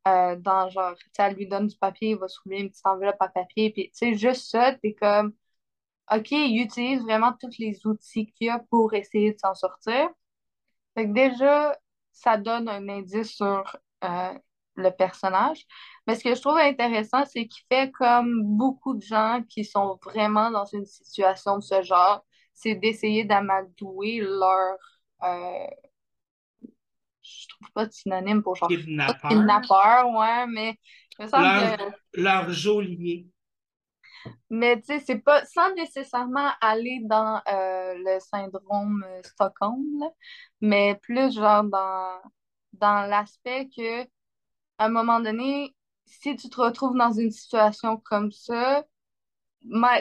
[0.08, 2.86] euh, dans genre, tu sais, elle lui donne du papier, il va soulever une petite
[2.88, 5.34] enveloppe à papier, puis tu sais, juste ça, t'es comme,
[6.12, 10.10] OK, il utilise vraiment tous les outils qu'il a pour essayer de s'en sortir.
[10.96, 11.78] Fait que déjà,
[12.12, 13.78] ça donne un indice sur
[14.82, 15.66] le personnage.
[16.08, 20.00] Mais ce que je trouve intéressant, c'est qu'il fait comme beaucoup de gens qui sont
[20.04, 24.78] vraiment dans une situation de ce genre, c'est d'essayer d'amadouer leur...
[25.24, 25.68] euh,
[27.22, 29.30] je trouve pas de synonyme pour genre Kidnappeur.
[29.30, 30.76] kidnappeur, ouais, mais
[31.20, 32.22] me semble Leur, que...
[32.22, 33.28] leur geôlier.
[34.50, 40.10] Mais tu sais, c'est pas sans nécessairement aller dans euh, le syndrome euh, Stockholm, là,
[40.62, 42.20] mais plus genre dans,
[42.74, 44.04] dans l'aspect que
[44.82, 45.76] à un moment donné,
[46.06, 48.84] si tu te retrouves dans une situation comme ça,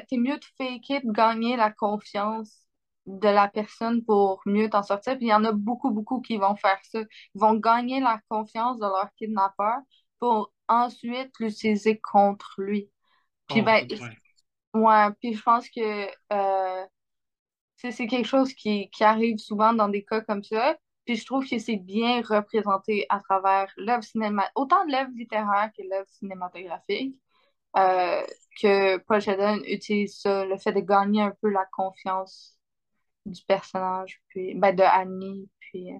[0.08, 2.64] t'es mieux de faker, de gagner la confiance
[3.04, 5.18] de la personne pour mieux t'en sortir.
[5.18, 7.00] Puis il y en a beaucoup, beaucoup qui vont faire ça.
[7.34, 9.80] Ils vont gagner la confiance de leur kidnappeur
[10.18, 12.90] pour ensuite l'utiliser contre lui.
[13.48, 14.16] Puis ben, Contre, ouais.
[14.72, 16.86] Ouais, puis je pense que euh,
[17.76, 20.74] c'est c'est quelque chose qui, qui arrive souvent dans des cas comme ça.
[21.04, 25.82] Puis je trouve que c'est bien représenté à travers l'œuvre cinéma, autant l'œuvre littéraire que
[25.88, 27.16] l'œuvre cinématographique,
[27.76, 28.22] euh,
[28.60, 32.58] que Paul Sheldon utilise ça, le fait de gagner un peu la confiance
[33.26, 35.98] du personnage, puis ben de Annie, puis euh,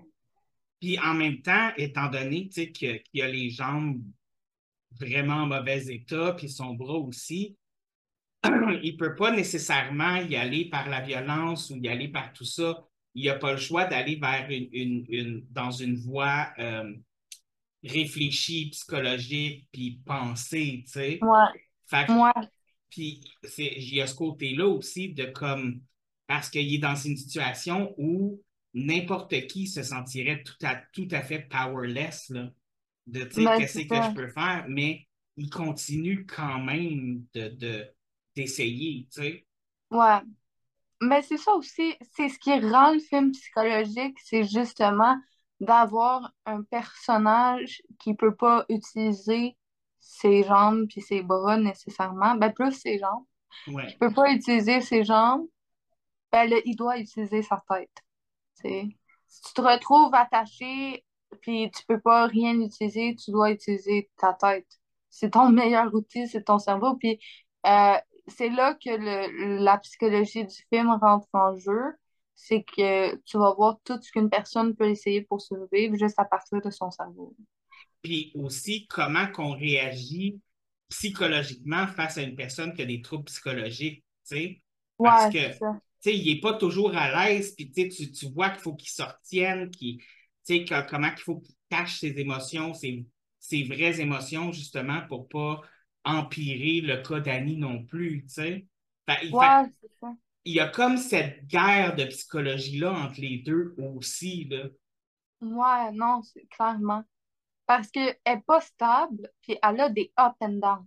[0.81, 4.03] Puis en même temps, étant donné qu'il a les jambes
[4.99, 7.57] vraiment en mauvais état, puis son bras aussi,
[8.83, 12.87] il peut pas nécessairement y aller par la violence ou y aller par tout ça.
[13.15, 16.95] Il n'a pas le choix d'aller vers une, une, une- dans une voie euh,
[17.85, 21.29] réfléchie, psychologique, puis pensée, tu sais.
[21.29, 21.51] ouais,
[22.09, 22.33] ouais,
[22.91, 25.83] puis c'est, il y a ce côté-là aussi de comme
[26.27, 28.43] parce qu'il est dans une situation où
[28.75, 32.51] n'importe qui se sentirait tout à, tout à fait powerless, là,
[33.07, 37.49] de tu sais, ben qu'est-ce que je peux faire, mais il continue quand même de,
[37.49, 37.87] de,
[38.37, 39.47] d'essayer, tu sais.
[39.91, 40.21] Ouais.
[41.03, 45.17] Mais c'est ça aussi, c'est ce qui rend le film psychologique, c'est justement
[45.61, 49.57] d'avoir un personnage qui peut pas utiliser
[50.01, 53.25] ses jambes puis ses bras nécessairement, ben plus ses jambes,
[53.69, 53.87] Ouais.
[53.87, 55.47] qui peut pas utiliser ses jambes,
[56.33, 57.91] ben là, il doit utiliser sa tête.
[58.63, 61.05] Si tu te retrouves attaché
[61.43, 64.67] puis tu peux pas rien utiliser, tu dois utiliser ta tête.
[65.11, 66.97] C'est ton meilleur outil, c'est ton cerveau.
[66.97, 67.21] Puis
[67.67, 67.95] euh,
[68.31, 71.95] c'est là que le, la psychologie du film rentre en jeu.
[72.37, 76.25] C'est que tu vas voir tout ce qu'une personne peut essayer pour survivre juste à
[76.25, 77.35] partir de son cerveau.
[78.03, 80.41] Puis aussi, comment qu'on réagit
[80.89, 84.63] psychologiquement face à une personne qui a des troubles psychologiques, tu sais?
[85.03, 85.61] Parce Ouais, que tu
[86.01, 89.03] sais, il n'est pas toujours à l'aise, puis tu, tu vois qu'il faut qu'il se
[89.03, 90.05] retienne, qu'il, tu
[90.45, 93.07] sais, que- comment il faut qu'il cache ses émotions, ses,
[93.39, 95.61] ses vraies émotions, justement, pour pas
[96.11, 98.67] empirer le cas d'Annie non plus, tu sais.
[99.23, 99.71] Il, Ouais,
[100.45, 104.65] y a comme cette guerre de psychologie-là entre les deux aussi, là.
[105.41, 107.03] Ouais, non, c'est clairement.
[107.67, 110.87] Parce qu'elle n'est pas stable, puis elle a des up and down.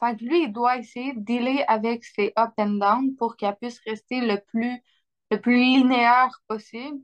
[0.00, 3.56] Fait que lui, il doit essayer de dealer avec ses up and down pour qu'elle
[3.56, 4.82] puisse rester le plus,
[5.30, 7.00] le plus linéaire possible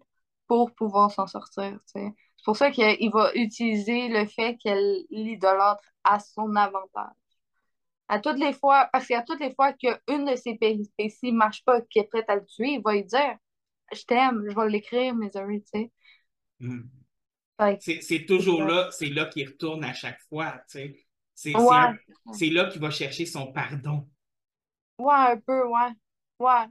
[0.48, 2.14] pour pouvoir s'en sortir, tu sais.
[2.38, 7.14] C'est pour ça qu'il va utiliser le fait qu'elle l'idolâtre à son avantage.
[8.09, 11.64] À toutes les fois, parce qu'à toutes les fois qu'une de ses péripéties ne marche
[11.64, 13.36] pas, qu'elle est prête à le tuer, il va lui dire
[13.92, 15.92] Je t'aime, je vais l'écrire, Misery, tu sais.
[16.61, 16.82] Mm.
[17.59, 20.94] Que, C'est toujours là, c'est là qu'il retourne à chaque fois, tu
[21.34, 21.57] sais.
[21.57, 21.90] Ouais,
[22.32, 24.09] c'est là qu'il va chercher son pardon.
[24.98, 25.90] ouais, un peu, ouais.
[26.38, 26.66] Ouais.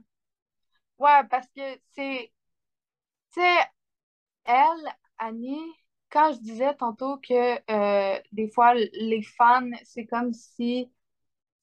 [0.98, 1.62] Ouais, parce que
[1.94, 2.32] c'est,
[3.32, 3.56] tu sais,
[4.44, 5.60] elle, Annie,
[6.10, 10.90] quand je disais tantôt que euh, des fois, les fans, c'est comme si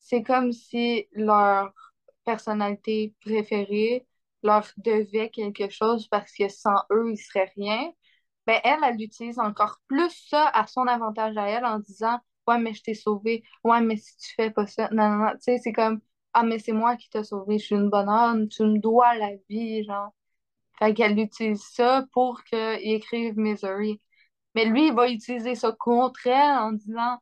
[0.02, 1.74] c'est comme si leur
[2.26, 4.08] personnalité préférée
[4.44, 7.92] leur devait quelque chose parce que sans eux, ils seraient rien.
[8.48, 12.58] Ben, elle, elle utilise encore plus ça à son avantage à elle en disant Ouais,
[12.60, 13.44] mais je t'ai sauvé.
[13.64, 14.90] Ouais, mais si tu fais pas ça.
[14.92, 15.32] Non, non, non.
[15.34, 16.02] Tu sais, c'est comme
[16.34, 17.60] Ah, mais c'est moi qui t'ai sauvé.
[17.60, 18.48] Je suis une bonne âme.
[18.50, 20.14] Tu me dois la vie, genre.
[20.80, 24.02] Fait qu'elle utilise ça pour qu'il écrive Misery.
[24.56, 27.20] Mais lui, il va utiliser ça contre elle en disant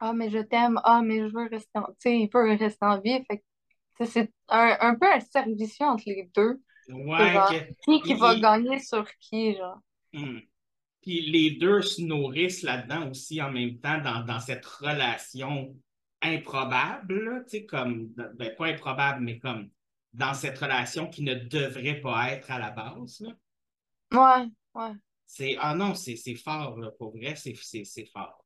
[0.00, 0.80] Ah, mais je t'aime.
[0.84, 1.84] Ah, mais je veux rester en...
[1.86, 3.24] Tu sais, il peut rester en vie.
[3.26, 3.44] Fait
[3.98, 6.62] que c'est un, un peu un service entre les deux.
[6.88, 9.80] Ouais, Genre, que- qui qui va gagner sur qui, genre?
[10.12, 10.38] Hmm.
[11.02, 15.76] Puis les deux se nourrissent là-dedans aussi en même temps dans, dans cette relation
[16.22, 19.70] improbable, tu sais, comme, ben, pas improbable, mais comme
[20.14, 23.20] dans cette relation qui ne devrait pas être à la base.
[23.20, 23.32] là.
[24.12, 24.94] Ouais, ouais.
[25.26, 27.54] C'est, ah non, c'est fort, là, pour vrai, c'est
[28.12, 28.43] fort.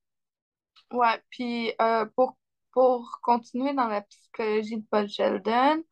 [0.93, 2.36] Ouais, puis euh, pour,
[2.72, 5.82] pour continuer dans la psychologie de Paul Sheldon,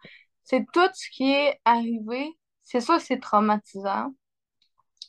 [0.44, 2.30] c'est tout ce qui est arrivé,
[2.62, 4.14] c'est ça, c'est traumatisant.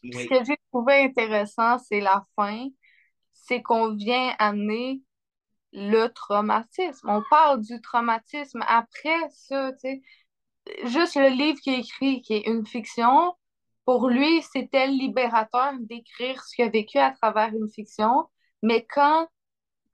[0.03, 0.13] Oui.
[0.13, 2.67] Ce que j'ai trouvé intéressant, c'est la fin,
[3.33, 5.01] c'est qu'on vient amener
[5.73, 7.09] le traumatisme.
[7.09, 10.01] On parle du traumatisme après ça, tu sais.
[10.83, 13.33] Juste le livre qu'il a écrit, qui est une fiction,
[13.85, 18.25] pour lui, c'était libérateur d'écrire ce qu'il a vécu à travers une fiction.
[18.61, 19.27] Mais quand,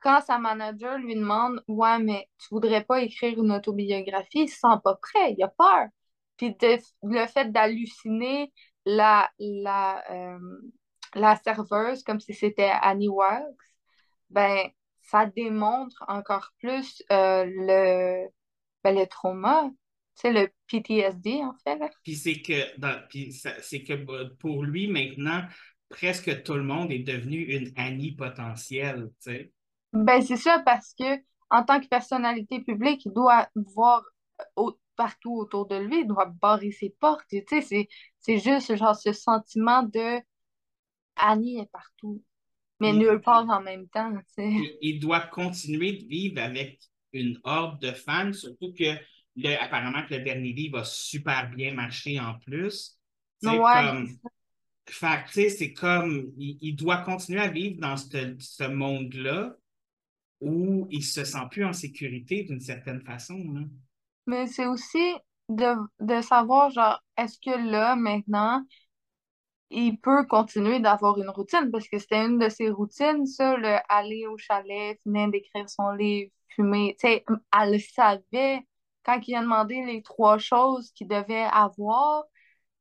[0.04, 4.60] quand sa manager lui demande Ouais, mais tu voudrais pas écrire une autobiographie, il se
[4.60, 5.88] sent pas prêt, il a peur.
[6.38, 6.56] Puis
[7.04, 8.51] le fait d'halluciner
[8.86, 10.39] la, la, euh,
[11.16, 13.56] la serveuse comme si c'était Annie Wilkes,
[14.30, 14.70] ben,
[15.01, 18.28] ça démontre encore plus euh, le,
[18.84, 19.70] ben, le trauma,
[20.16, 21.80] sais, le PTSD, en fait.
[22.04, 22.54] Puis c'est que,
[23.62, 25.43] c'est que bah, pour lui, maintenant,
[25.89, 29.51] presque tout le monde est devenu une Annie potentielle, tu sais.
[29.94, 31.20] Ben, c'est ça, parce que
[31.50, 34.04] en tant que personnalité publique, il doit voir
[34.56, 37.26] au- partout autour de lui, il doit barrer ses portes.
[37.30, 37.88] Tu sais, c'est,
[38.20, 40.20] c'est juste genre ce sentiment de
[41.16, 42.24] Annie est partout,
[42.80, 44.78] mais Il- nulle part en même temps, tu sais.
[44.82, 46.80] il, doit continuer de vivre avec
[47.14, 48.96] une horde de fans, surtout que
[49.36, 52.98] le, apparemment que le dernier livre a super bien marché en plus.
[53.39, 54.10] Sais, Ouais, comme,
[54.88, 59.56] fait c'est comme, il, il doit continuer à vivre dans ce, ce monde-là
[60.44, 63.39] où il se sent plus en sécurité d'une certaine façon.
[63.56, 63.68] hein.
[64.28, 65.16] Mais c'est aussi
[65.50, 68.64] de, de savoir, genre, est-ce que là, maintenant,
[69.70, 71.70] il peut continuer d'avoir une routine?
[71.72, 75.91] Parce que c'était une de ses routines, ça, le aller au chalet, finir d'écrire son
[75.91, 76.96] livre, fumer.
[77.00, 77.26] Tu sais,
[77.60, 78.62] elle le savait
[79.04, 82.24] quand il a demandé les trois choses qu'il devait avoir.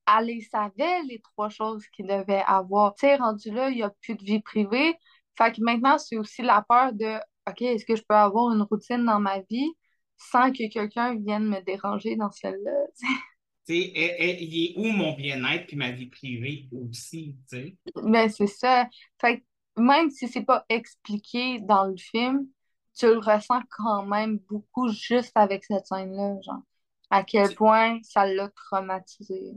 [0.06, 2.94] Elle savait, les trois choses qu'il devait avoir.
[2.94, 4.94] Tu sais, rendu là, il n'y a plus de vie privée.
[5.38, 8.62] Fait que maintenant, c'est aussi la peur de, OK, est-ce que je peux avoir une
[8.62, 9.72] routine dans ma vie
[10.16, 12.72] sans que quelqu'un vienne me déranger dans celle-là?
[12.98, 13.12] tu sais?
[13.68, 17.76] Il est où mon bien-être puis ma vie privée aussi, tu sais?
[18.02, 18.88] Mais c'est ça.
[19.20, 19.44] Fait que
[19.80, 22.46] même si c'est pas expliqué dans le film,
[22.94, 26.62] tu le ressens quand même beaucoup juste avec cette scène-là, genre.
[27.10, 29.52] À quel point ça l'a traumatisé.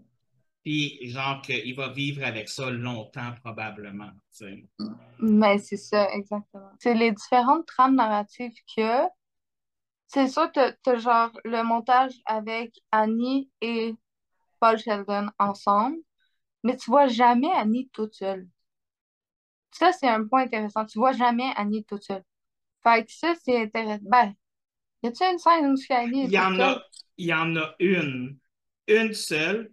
[0.65, 4.11] Puis, genre, qu'il va vivre avec ça longtemps, probablement.
[5.19, 6.71] Mais c'est ça, exactement.
[6.79, 9.09] C'est les différentes trames narratives qu'il y a.
[10.07, 13.95] C'est sûr que t'as genre le montage avec Annie et
[14.59, 15.97] Paul Sheldon ensemble,
[16.63, 18.47] mais tu vois jamais Annie toute seule.
[19.71, 20.85] Ça, c'est un point intéressant.
[20.85, 22.23] Tu vois jamais Annie toute seule.
[22.83, 24.03] Fait que ça, c'est intéressant.
[24.07, 24.33] Ben,
[25.03, 26.83] y a-tu une scène où Annie est Il y en toute a, seule?
[27.17, 28.37] il y en a une,
[28.87, 29.71] une seule,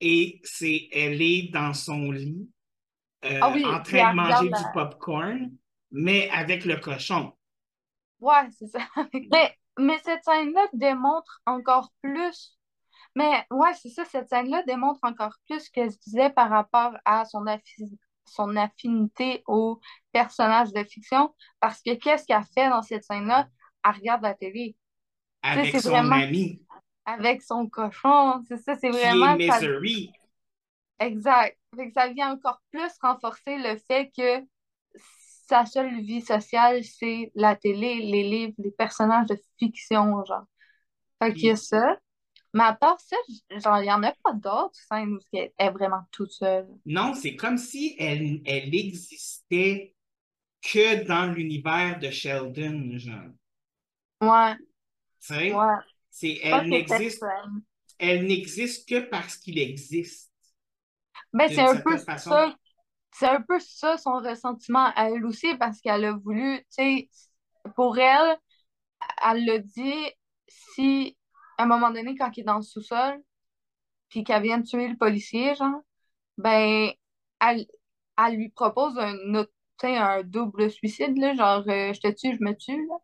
[0.00, 2.48] et c'est, elle est dans son lit,
[3.24, 5.50] euh, Ah oui, en train de manger du popcorn,
[5.90, 7.32] mais avec le cochon.
[8.20, 8.80] Ouais, c'est ça.
[9.32, 12.56] Mais, mais cette scène-là démontre encore plus.
[13.14, 16.96] Mais ouais, c'est ça, cette scène-là démontre encore plus ce que je disais par rapport
[17.04, 17.90] à son, affi-
[18.26, 19.80] son affinité au
[20.12, 21.34] personnage de fiction.
[21.60, 23.48] Parce que qu'est-ce qu'elle fait dans cette scène-là?
[23.84, 24.76] Elle regarde la télé
[25.42, 26.62] Avec son vraiment- ami,
[27.06, 28.42] avec son cochon.
[28.48, 29.38] C'est ça, c'est qui vraiment.
[29.40, 30.16] est ça- Misery.
[30.98, 31.58] Exact.
[31.76, 34.46] Fait que ça vient encore plus renforcer le fait que
[35.48, 40.44] sa seule vie sociale, c'est la télé, les livres, les personnages de fiction, genre.
[41.22, 41.98] Fait qu'il y a ça.
[42.54, 43.16] Mais à part ça,
[43.58, 46.68] genre, il n'y en a pas d'autres scènes où elle est vraiment toute seule.
[46.86, 49.94] Non, c'est comme si elle, elle existait
[50.62, 53.30] que dans l'univers de Sheldon, genre.
[54.20, 54.56] Ouais,
[55.20, 55.68] Tu sais?
[55.68, 55.76] ouais.
[56.18, 57.22] C'est, elle n'existe,
[57.98, 60.32] elle n'existe que parce qu'il existe.
[61.34, 62.30] Ben, c'est un peu façon.
[62.30, 62.56] ça.
[63.12, 67.10] c'est un peu ça son ressentiment à elle aussi parce qu'elle a voulu, tu sais,
[67.74, 68.38] pour elle,
[69.28, 70.10] elle l'a dit,
[70.48, 71.18] si
[71.58, 73.22] à un moment donné, quand il est dans le sous-sol,
[74.08, 75.82] puis qu'elle vient de tuer le policier, genre,
[76.38, 76.92] ben,
[77.42, 77.66] elle,
[78.16, 79.44] elle lui propose un,
[79.82, 82.94] un double suicide, là, genre, euh, je te tue, je me tue, là.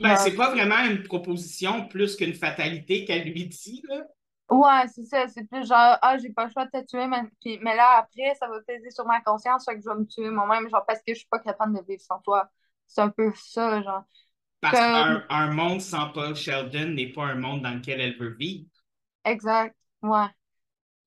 [0.00, 4.04] Ben, c'est pas vraiment une proposition plus qu'une fatalité qu'elle lui dit, là.
[4.50, 7.22] Ouais, c'est ça, c'est plus genre, ah, j'ai pas le choix de te tuer, mais,
[7.40, 10.04] puis- mais là, après, ça va peser sur ma conscience, fait que je vais me
[10.06, 12.50] tuer moi-même, genre, parce que je suis pas capable de vivre sans toi.
[12.88, 14.02] C'est un peu ça, genre.
[14.62, 18.34] Parce qu'un un monde sans Paul Sheldon n'est pas un monde dans lequel elle veut
[18.34, 18.70] vivre.
[19.24, 20.26] exact, ouais.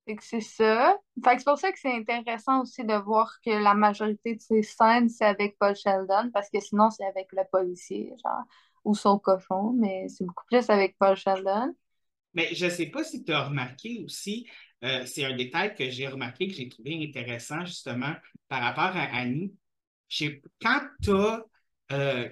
[0.08, 0.98] Fait que c'est ça.
[1.24, 4.42] Fait que c'est pour ça que c'est intéressant aussi de voir que la majorité de
[4.42, 8.44] ces scènes, c'est avec Paul Sheldon, parce que sinon, c'est avec le policier, genre,
[8.84, 11.74] ou son cochon, mais c'est beaucoup plus avec Paul Sheldon.
[12.34, 14.48] Mais je ne sais pas si tu as remarqué aussi,
[14.84, 18.14] euh, c'est un détail que j'ai remarqué, que j'ai trouvé intéressant justement
[18.50, 19.54] par rapport à Annie.
[20.62, 21.46] Quand tu as,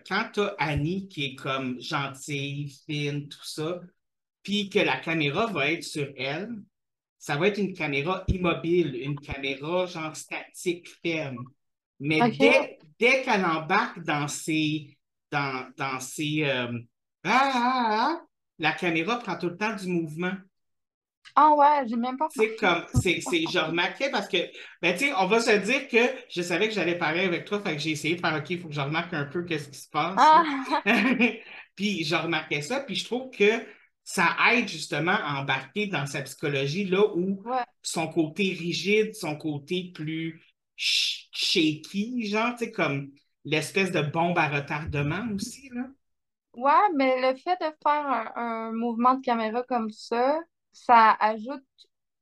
[0.07, 3.79] quand t'as Annie qui est comme gentille, fine, tout ça,
[4.43, 6.49] puis que la caméra va être sur elle,
[7.17, 11.45] ça va être une caméra immobile, une caméra genre statique, ferme.
[11.99, 14.97] Mais dès, dès qu'elle embarque dans ses,
[15.31, 16.77] dans, dans ses, euh,
[17.23, 18.21] ah, ah, ah,
[18.59, 20.33] la caméra prend tout le temps du mouvement.
[21.35, 22.55] Ah ouais, j'ai même pas remarqué.
[22.57, 24.37] comme, c'est, c'est, je remarquais parce que,
[24.81, 25.97] ben, tu sais, on va se dire que
[26.29, 28.59] je savais que j'allais parler avec toi, fait que j'ai essayé de faire, OK, il
[28.59, 30.15] faut que je remarque un peu qu'est-ce qui se passe.
[30.17, 30.43] Ah,
[31.75, 33.65] puis je remarquais ça, puis je trouve que
[34.03, 37.63] ça aide justement à embarquer dans sa psychologie là où ouais.
[37.81, 40.41] son côté rigide, son côté plus
[40.75, 43.11] sh- shaky, genre, tu sais, comme
[43.45, 45.83] l'espèce de bombe à retardement aussi, là.
[46.53, 50.37] Ouais, mais le fait de faire un, mouvement de caméra comme ça,
[50.73, 51.63] ça ajoute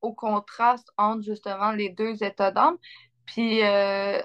[0.02, 2.78] au contraste entre justement les deux états d'âme.
[3.26, 4.22] Puis, euh,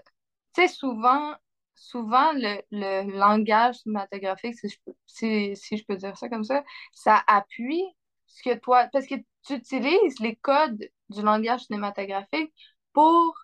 [0.55, 1.35] tu sais, souvent,
[1.75, 6.45] souvent le, le langage cinématographique, si je peux, si, si je peux dire ça comme
[6.45, 7.85] ça, ça appuie
[8.27, 9.15] ce que toi, parce que
[9.47, 12.53] tu utilises les codes du langage cinématographique
[12.93, 13.35] pour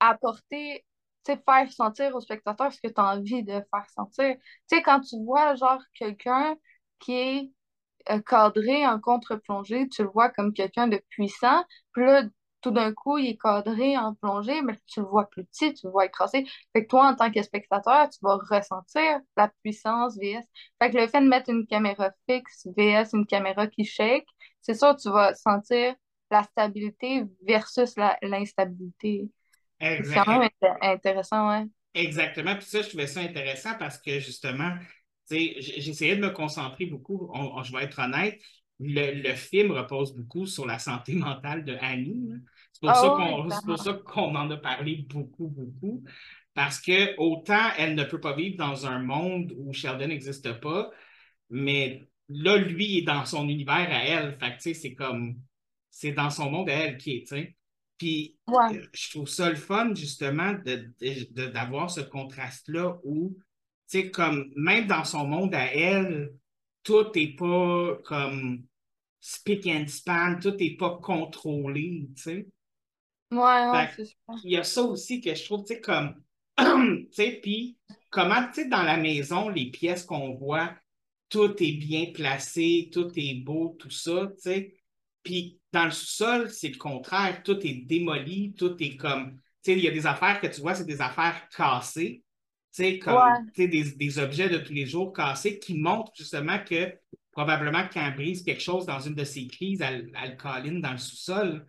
[0.00, 0.84] apporter,
[1.32, 4.36] faire sentir au spectateur ce que tu as envie de faire sentir.
[4.70, 6.56] Tu quand tu vois, genre, quelqu'un
[6.98, 7.50] qui est
[8.10, 12.22] euh, cadré en contre-plongée, tu le vois comme quelqu'un de puissant, puis là,
[12.60, 15.86] tout d'un coup, il est cadré en plongée, mais tu le vois plus petit, tu
[15.86, 16.46] le vois écrasé.
[16.72, 20.44] Fait que toi, en tant que spectateur, tu vas ressentir la puissance VS.
[20.80, 24.26] Fait que le fait de mettre une caméra fixe VS une caméra qui shake,
[24.62, 25.94] c'est sûr, tu vas sentir
[26.30, 29.28] la stabilité versus l'instabilité.
[29.80, 31.66] C'est quand même inté- intéressant, ouais.
[31.94, 32.56] Exactement.
[32.56, 34.76] Puis ça, je trouvais ça intéressant parce que justement,
[35.28, 37.30] tu sais, j- j'essayais de me concentrer beaucoup.
[37.32, 38.40] On- on- je vais être honnête,
[38.80, 42.30] le, le film repose beaucoup sur la santé mentale de Annie.
[42.72, 42.94] C'est pour Ah
[43.64, 46.02] pour ça qu'on en a parlé beaucoup, beaucoup.
[46.54, 50.90] Parce que autant elle ne peut pas vivre dans un monde où Sheldon n'existe pas,
[51.50, 54.32] mais là, lui est dans son univers à elle.
[54.38, 55.36] Fait que, tu sais, c'est comme,
[55.90, 57.54] c'est dans son monde à elle qui est.
[57.98, 62.98] Puis, Ouais, euh, je trouve ça le fun, justement, de, de- de- d'avoir ce contraste-là
[63.04, 63.36] où,
[63.88, 66.34] tu sais, comme, même dans son monde à elle,
[66.82, 68.64] tout n'est pas comme
[69.20, 72.48] spick and span, tout n'est pas contrôlé, tu sais.
[73.30, 74.16] ouais, ouais, c'est sûr.
[74.42, 76.22] il y a ça aussi que je trouve, tu sais, comme,
[76.58, 77.78] tu sais, puis
[78.10, 80.74] comment, tu sais, dans la maison, les pièces qu'on voit,
[81.28, 84.74] tout est bien placé, tout est beau, tout ça, tu sais.
[85.22, 89.78] Puis dans le sous-sol, c'est le contraire, tout est démoli, tout est comme, tu sais,
[89.78, 92.22] il y a des affaires que tu vois, c'est des affaires cassées,
[92.72, 96.58] tu sais, comme, Ouais, des, des objets de tous les jours cassés qui montrent justement
[96.64, 96.94] que
[97.32, 100.92] probablement quand elle brise quelque chose dans une de ses crises, elle, elle câline dans
[100.92, 101.66] le sous-sol.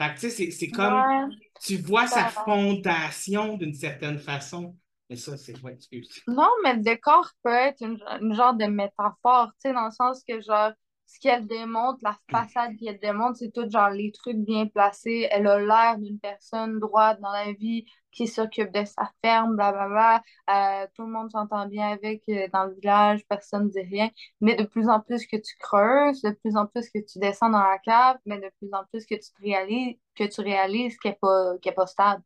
[0.00, 1.36] Fait que, tu sais, c'est, comme, ouais.
[1.64, 4.76] tu vois sa fondation d'une certaine façon.
[5.08, 6.10] Mais ça, c'est, ouais, excuse.
[6.26, 9.92] Non, mais le décor peut être une, une genre de métaphore, tu sais, dans le
[9.92, 10.72] sens que, genre,
[11.14, 15.28] ce qu'elle démontre, la façade qu'elle démontre, c'est tout, genre, les trucs bien placés.
[15.30, 20.22] Elle a l'air d'une personne droite dans la vie qui s'occupe de sa ferme, blablabla.
[20.50, 24.10] Euh, tout le monde s'entend bien avec euh, dans le village, personne ne dit rien.
[24.40, 27.50] Mais de plus en plus que tu creuses, de plus en plus que tu descends
[27.50, 30.96] dans la cave, mais de plus en plus que tu te réalises, que tu réalises
[30.98, 32.22] qu'elle n'est pas, pas stable,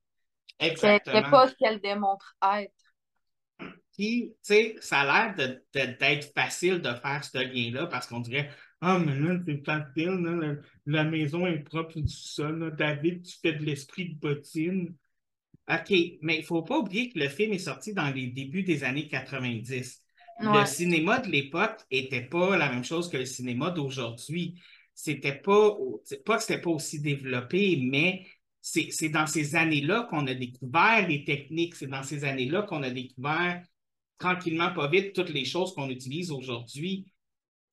[0.80, 1.30] qu'elle qu'elle est Exactement.
[1.30, 2.72] pas ce qu'elle démontre être.
[3.96, 8.06] Puis, tu sais, ça a l'air de- de- d'être facile de faire ce lien-là parce
[8.06, 10.54] qu'on dirait Ah, mais là, c'est facile, là, la,
[10.86, 12.60] la maison est propre du sol.
[12.60, 12.70] là.
[12.70, 14.94] David, tu fais de l'esprit de bottine.
[15.70, 15.90] OK,
[16.22, 18.84] mais il ne faut pas oublier que le film est sorti dans les débuts des
[18.84, 20.02] années 90.
[20.40, 24.60] Le cinéma de l'époque n'était pas la même chose que le cinéma d'aujourd'hui.
[24.94, 25.76] C'était pas,
[26.24, 28.24] pas que c'était pas aussi développé, mais
[28.60, 32.82] c'est c'est dans ces années-là qu'on a découvert les techniques, c'est dans ces années-là qu'on
[32.82, 33.62] a découvert
[34.18, 37.06] tranquillement, pas vite, toutes les choses qu'on utilise aujourd'hui.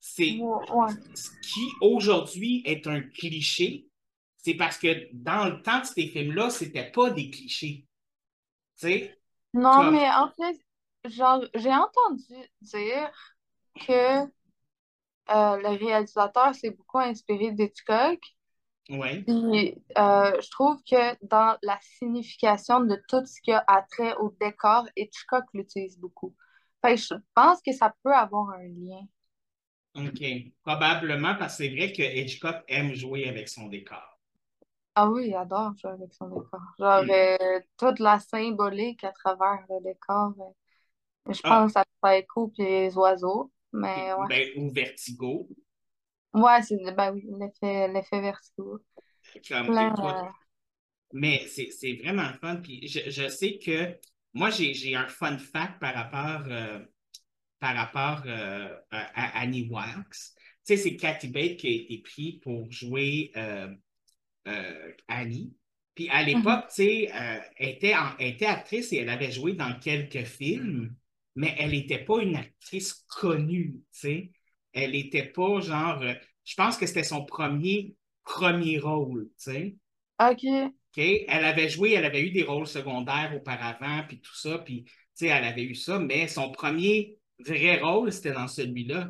[0.07, 0.93] C'est Ouais.
[1.15, 3.87] ce qui aujourd'hui est un cliché,
[4.37, 7.87] c'est parce que dans le temps de ces films-là, c'était pas des clichés.
[8.79, 9.19] Tu sais,
[9.53, 10.55] Non, comme, mais en fait,
[11.09, 13.11] genre, j'ai entendu dire
[13.87, 14.25] que
[15.29, 18.19] euh, le réalisateur s'est beaucoup inspiré d'Hitchcock.
[18.89, 19.25] ouais.
[19.25, 24.35] Puis euh, je trouve que dans la signification de tout ce qui a attrait au
[24.39, 26.35] décor, Hitchcock l'utilise beaucoup.
[26.83, 29.01] Fait que je pense que ça peut avoir un lien.
[29.95, 30.23] OK.
[30.63, 34.19] Probablement parce que c'est vrai que Hitchcock aime jouer avec son décor.
[34.95, 36.59] Ah oui, il adore jouer avec son décor.
[36.79, 37.09] Genre, Mm.
[37.09, 40.33] euh, toute la symbolique à travers le décor.
[40.39, 40.73] euh,
[41.33, 43.51] je Ah, pense à Psycho puis les oiseaux.
[43.73, 44.27] Mais ouais.
[44.27, 45.47] ben, ou Vertigo.
[46.33, 48.79] Ouais, c'est ben oui, l'effet l'effet vertigo.
[49.47, 50.29] Comme, Plein, euh,
[51.13, 52.57] mais c'est c'est vraiment fun.
[52.57, 53.97] Puis je, je sais que
[54.33, 56.79] moi, j'ai j'ai un fun fact par rapport, euh,
[57.59, 60.33] par rapport euh, à Annie Wilkes.
[60.65, 63.73] Tu sais, c'est Kathy Bates qui a été pris pour jouer euh,
[64.47, 65.53] euh, Annie.
[65.93, 66.27] Puis à mhm.
[66.27, 67.11] l'époque, tu sais,
[67.57, 70.93] elle était, en- elle était actrice et elle avait joué dans quelques films,
[71.35, 74.31] mais elle n'était pas une actrice connue, tu sais.
[74.73, 76.03] Elle n'était pas genre,
[76.43, 79.75] je pense que c'était son premier, premier rôle, tu sais.
[80.19, 80.43] Ok.
[80.97, 81.03] OK?
[81.27, 84.91] Elle avait joué, elle avait eu des rôles secondaires auparavant, puis tout ça, puis, tu
[85.13, 89.09] sais, elle avait eu ça, mais son premier vrai rôle, c'était dans celui-là.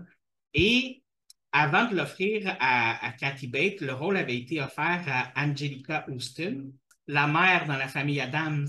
[0.53, 1.03] Et
[1.51, 6.71] avant de l'offrir à, à Kathy Bates, le rôle avait été offert à Angelica Houston,
[7.07, 8.67] la mère dans la famille Adams,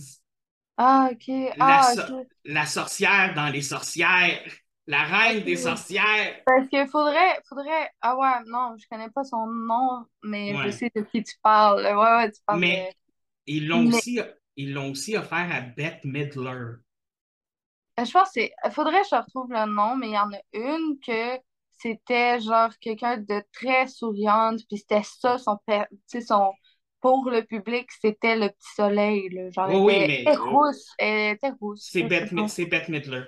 [0.78, 1.28] Ah, ok.
[1.54, 2.02] la, Ah, so-
[2.44, 4.40] la sorcière dans Les Sorcières,
[4.86, 6.40] la reine des sorcières.
[6.44, 7.90] Parce que faudrait, faudrait.
[8.00, 11.82] Ah ouais, non, je connais pas son nom, mais je sais de qui tu parles.
[11.84, 12.94] Ouais, ouais, tu parles Mais de.
[13.46, 14.20] ils l'ont Mais aussi,
[14.56, 16.76] ils l'ont aussi offert à Bette Midler.
[18.00, 18.52] Euh, je pense que c'est.
[18.72, 21.38] Faudrait que je retrouve le nom, mais il y en a une que
[21.78, 25.58] c'était genre quelqu'un de très souriante, puis c'était ça, son
[26.06, 26.52] sais, son.
[27.00, 29.50] Pour le public, c'était le petit soleil, là.
[29.50, 30.86] Genre, Oui, elle oui, était, mais elle était euh, rousse.
[30.98, 31.92] Elle était rousse.
[31.92, 32.32] c'est je Bette,
[32.68, 33.24] Bette Midler.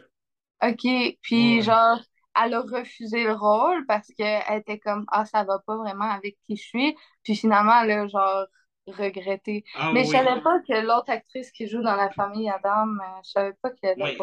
[0.62, 1.62] OK, puis ouais.
[1.62, 2.00] genre,
[2.42, 6.36] elle a refusé le rôle parce qu'elle était comme, ah, ça va pas vraiment avec
[6.46, 6.96] qui je suis.
[7.22, 8.46] Puis finalement, elle a genre
[8.88, 9.64] regretté.
[9.72, 12.88] Ah Mais je oui, savais pas que l'autre actrice qui joue dans La Famille Adam,
[12.88, 14.18] euh, je savais pas qu'elle oui.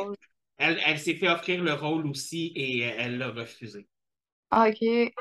[0.58, 3.88] Elle, elle s'est fait offrir le rôle aussi et euh, elle l'a refusé.
[4.52, 5.12] Ah, OK.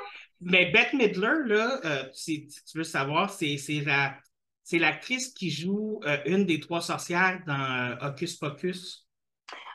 [0.40, 4.16] Mais Bette Midler, là, euh, si si tu veux savoir, c'est la,
[4.62, 9.06] c'est l'actrice qui joue euh, une des trois sorcières dans euh, Hocus Pocus.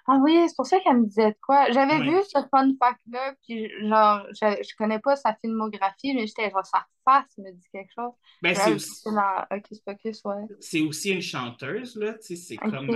[0.07, 1.71] Ah oui, c'est pour ça qu'elle me disait de quoi.
[1.71, 6.49] J'avais vu ce fun fact-là, puis genre, je, je connais pas sa filmographie, mais j'étais
[6.49, 8.13] genre, sa face me dit quelque chose.
[8.41, 10.45] Ben, c'est aussi, c'est dans Hocus Pocus, ouais.
[10.59, 12.89] c'est aussi une chanteuse, là, tu sais, c'est comme.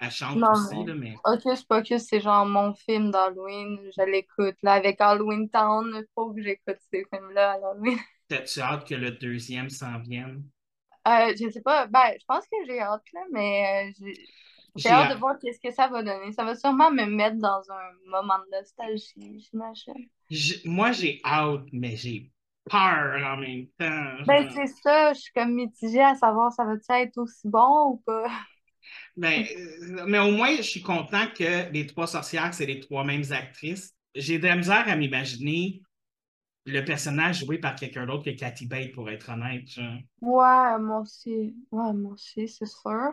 [0.00, 3.78] Elle chante Non, aussi, là, mais Hocus Pocus, c'est genre mon film d'Halloween.
[3.96, 5.92] Je l'écoute, là, avec Halloween Town.
[5.94, 7.98] Il faut que j'écoute ces films-là à Halloween.
[8.28, 10.44] t'as-tu hâte que le deuxième s'en vienne?
[11.06, 14.12] Euh, je sais pas, ben, je pense que j'ai hâte, là, mais euh,
[14.76, 16.32] j'ai hâte de voir qu'est-ce que ça va donner.
[16.32, 20.08] Ça va sûrement me mettre dans un moment de nostalgie, j'imagine.
[20.66, 22.30] Moi, j'ai hâte, mais j'ai
[22.68, 24.24] peur en même temps.
[24.26, 27.96] Ben, c'est ça, je suis comme mitigée à savoir ça va-tu être aussi bon ou
[28.04, 28.28] pas?
[29.16, 33.04] Ben, euh, mais au moins, je suis content que les trois sorcières, c'est les trois
[33.04, 33.94] mêmes actrices.
[34.14, 35.82] J'ai de la misère à m'imaginer
[36.66, 39.68] le personnage joué par quelqu'un d'autre que Kathy Bates, pour être honnête.
[39.68, 39.98] genre.
[40.20, 41.54] Ouais, moi aussi.
[41.70, 43.10] Ouais, moi aussi, c'est sûr.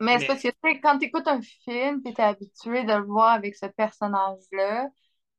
[0.00, 3.04] Mais c'est parce que, tu quand tu écoutes un film et t'es habitué de le
[3.04, 4.88] voir avec ce personnage-là,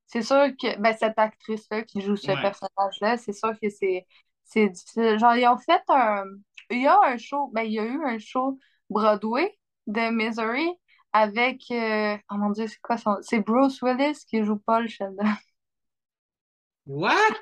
[0.05, 2.41] c'est sûr que, ben, cette actrice-là qui joue ce ouais.
[2.41, 4.05] personnage-là, c'est sûr que c'est
[4.45, 5.17] c'est difficile.
[5.19, 6.25] Genre, ils ont fait un.
[6.69, 8.57] Il y a un show, ben, il y a eu un show
[8.89, 9.57] Broadway
[9.87, 10.69] de Misery
[11.11, 11.69] avec.
[11.71, 13.17] euh, Oh mon Dieu, c'est quoi son.
[13.21, 15.23] C'est Bruce Willis qui joue Paul Sheldon.
[16.85, 17.41] What?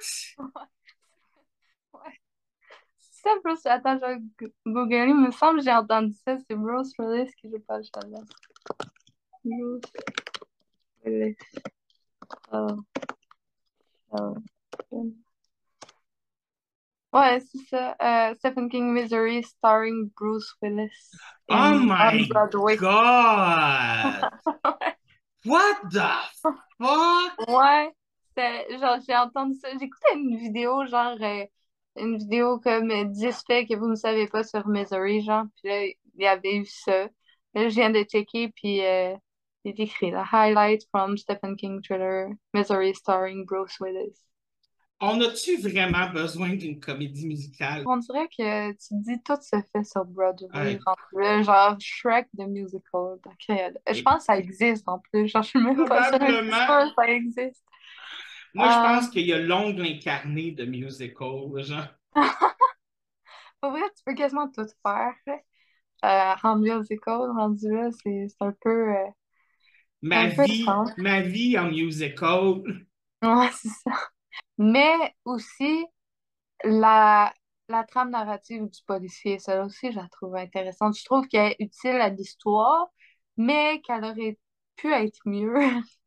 [1.94, 2.20] Ouais.
[3.00, 3.66] C'est ça, Bruce.
[3.66, 5.06] Attends, je vais googler.
[5.10, 6.38] Il me semble que j'ai entendu ça.
[6.48, 8.24] C'est Bruce Willis qui joue Paul Sheldon.
[9.44, 9.82] Bruce
[11.06, 11.36] Willis.
[12.50, 12.78] Paul
[14.12, 15.14] Sheldon.
[17.14, 17.95] Ouais, c'est ça.
[18.01, 21.12] Euh, Stephen King Misery starring Bruce Willis
[21.49, 22.28] Oh my.
[22.78, 24.30] God!
[25.45, 26.09] What the
[26.41, 27.49] fuck?
[27.49, 27.91] Ouais,
[28.38, 29.70] genre, j'ai entendu ça.
[29.72, 31.45] J'écoutais une vidéo, genre, euh,
[31.97, 35.70] une vidéo comme euh, 10 faits que vous ne savez pas sur Misery, genre, puis
[35.70, 37.09] là, il y avait eu ça.
[37.53, 39.16] Là, je viens de checker, puis euh,
[39.66, 44.31] il est écrit, là, Highlight from Stephen King thriller, Misery starring Bruce Willis.
[45.02, 47.84] On a-tu vraiment besoin d'une comédie musicale?
[47.86, 50.78] On dirait que tu dis tout se fait sur Broadway,
[51.14, 51.43] Ouais.
[51.43, 53.18] genre Shrek the Musical.
[53.49, 55.28] Euh, je pense que ça existe en plus.
[55.28, 57.64] Genre, je suis même pas sûre que ça existe.
[58.54, 58.82] Moi, je Euh.
[58.82, 61.88] pense qu'il y a l'ongle incarné de musical, genre.
[63.62, 65.14] Pour vrai, tu peux quasiment tout faire.
[66.06, 68.70] Euh, en musical, rendu là, c'est un peu.
[68.95, 69.08] euh,
[70.04, 70.89] Ma Un peu vie, étrange.
[70.95, 72.62] ma vie en musical.
[73.24, 74.12] Ouais, c'est ça.
[74.62, 75.86] Mais aussi,
[76.64, 77.34] la,
[77.70, 80.97] la trame narrative du policier, ça aussi, je la trouve intéressante.
[80.97, 82.88] Je trouve qu'elle est utile à l'histoire,
[83.38, 84.39] mais qu'elle aurait
[84.78, 85.55] pu être mieux.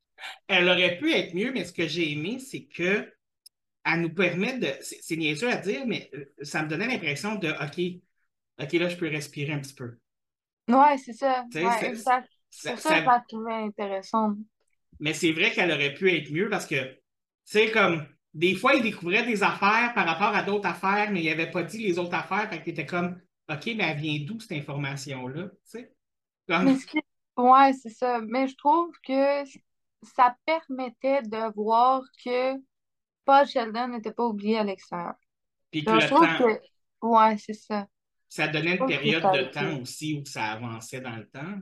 [0.49, 3.13] Elle aurait pu être mieux, mais ce que j'ai aimé, c'est que
[3.85, 4.69] elle nous permet de.
[4.83, 8.03] C'est c'est niaiseux à dire, mais euh, ça me donnait l'impression de OK,
[8.65, 9.99] OK, là, je peux respirer un petit peu.
[10.69, 11.45] Ouais, c'est ça.
[11.61, 12.29] Ouais, c'est- exact.
[12.51, 14.37] Ça- Pour ça, ça- je la trouvais intéressante.
[15.01, 17.01] Mais c'est vrai qu'elle aurait pu être mieux parce que, tu
[17.45, 21.31] sais, comme, des fois, il découvrait des affaires par rapport à d'autres affaires, mais il
[21.31, 24.41] n'avait pas dit les autres affaires, fait que t'étais comme, OK, mais elle vient d'où
[24.41, 25.49] cette information-là?
[26.49, 26.77] Comme-
[27.37, 28.21] Ouais, c'est ça.
[28.21, 29.45] Mais je trouve que
[30.03, 32.55] ça permettait de voir que
[33.25, 35.15] Paul Sheldon n'était pas oublié à l'extérieur.
[35.71, 36.61] Puis que le je trouve temps, que.
[37.03, 37.87] Ouais, c'est ça.
[38.29, 41.59] ça donnait une période de temps aussi où ça avançait dans le temps.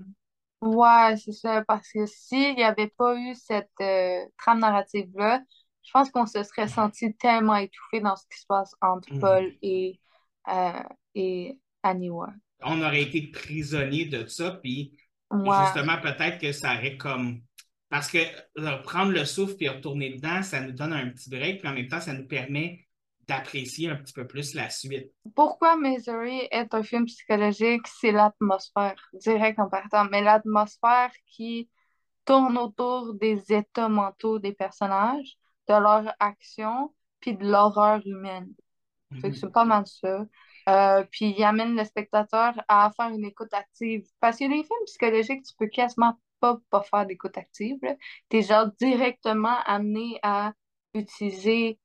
[0.61, 1.65] Ouais, c'est ça.
[1.67, 5.41] Parce que s'il n'y avait pas eu cette euh, trame narrative-là,
[5.83, 9.21] je pense qu'on se serait senti tellement étouffé dans ce qui se passe entre Mhm.
[9.21, 10.01] Paul et,
[10.49, 10.83] euh,
[11.15, 12.31] et Aniwa.
[12.63, 14.97] On aurait été prisonnier de ça, puis
[15.31, 15.57] Ouais.
[15.65, 17.41] justement, peut-être que ça aurait comme.
[17.89, 18.19] Parce que
[18.59, 21.75] euh, prendre le souffle et retourner dedans, ça nous donne un petit break, puis en
[21.75, 22.87] même temps, ça nous permet
[23.29, 25.11] d'apprécier un petit peu plus la suite.
[25.35, 31.69] Pourquoi Misery est un film psychologique, c'est l'atmosphère, direct en partant, mais l'atmosphère qui
[32.25, 35.37] tourne autour des états mentaux des personnages,
[35.69, 38.53] de leurs actions, puis de l'horreur humaine.
[39.23, 40.27] Que c'est pas mal ça.
[40.69, 44.05] Euh, puis il amène le spectateur à faire une écoute active.
[44.21, 47.79] Parce que les films psychologiques, tu peux quasiment pas, pas faire d'écoute active.
[48.31, 50.53] Tu es genre directement amené à
[50.95, 51.79] utiliser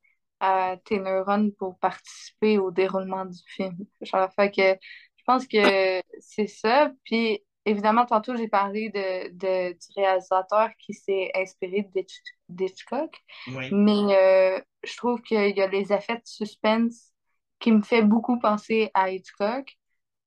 [0.44, 3.78] euh, tes neurones pour participer au déroulement du film.
[4.02, 4.74] Genre, fait que
[5.18, 6.92] je pense que c'est ça.
[7.04, 13.16] Puis évidemment, tantôt, j'ai parlé de, de- du réalisateur qui s'est inspiré d'Hitch- d'Hitchcock.
[13.48, 13.70] Oui.
[13.72, 17.12] Mais euh, je trouve qu'il y a les effets de suspense
[17.60, 19.78] qui me fait beaucoup penser à Hitchcock.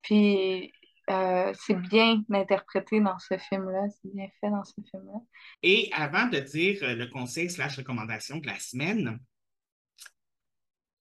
[0.03, 0.73] Puis
[1.11, 3.87] euh, c'est bien interprété dans ce film-là.
[4.01, 5.21] C'est bien fait dans ce film-là.
[5.63, 9.19] Et avant de dire euh, le conseil slash recommandation de la semaine,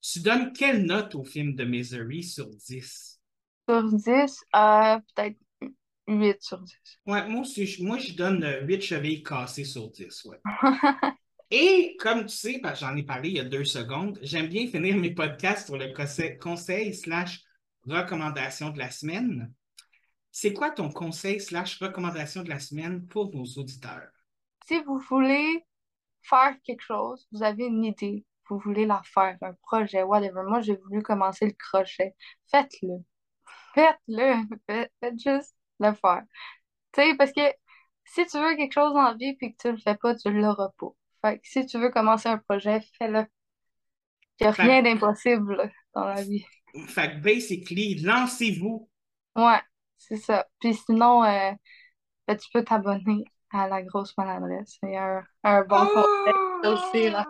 [0.02, 3.22] tu donnes quelle note au film de Misery sur 10?
[3.68, 4.08] Sur 10,
[4.56, 5.38] euh, peut-être
[6.10, 6.74] 8 sur 10.
[7.06, 10.38] Ouais, moi aussi, je- moi, je donne euh, 8 chevilles cassées sur 10, ouais.
[11.52, 14.96] Et comme tu sais, j'en ai parlé il y a deux secondes, j'aime bien finir
[14.96, 17.42] mes podcasts sur le conseil, conseil slash
[17.88, 19.52] recommandation de la semaine.
[20.32, 24.10] C'est quoi ton conseil slash recommandation de la semaine pour nos auditeurs?
[24.68, 25.66] Si vous voulez
[26.22, 30.42] faire quelque chose, vous avez une idée, vous voulez la faire, un projet, whatever.
[30.48, 32.14] Moi, j'ai voulu commencer le crochet.
[32.52, 33.04] Faites-le.
[33.74, 34.36] Faites-le.
[34.68, 36.24] Faites, faites juste le faire.
[36.94, 37.42] Tu sais, parce que
[38.06, 40.70] si tu veux quelque chose en vie puis que tu le fais pas, tu l'auras
[40.78, 40.90] pas.
[41.22, 43.26] Fait que si tu veux commencer un projet, fais-le.
[44.40, 46.46] Il n'y a rien d'impossible dans la vie.
[46.88, 48.90] Fait que basically, lancez-vous.
[49.36, 49.62] Ouais,
[49.98, 50.48] c'est ça.
[50.60, 51.52] Puis sinon, euh,
[52.28, 54.78] ben, tu peux t'abonner à La Grosse Maladresse.
[54.82, 57.26] C'est un, un bon conseil aussi, là.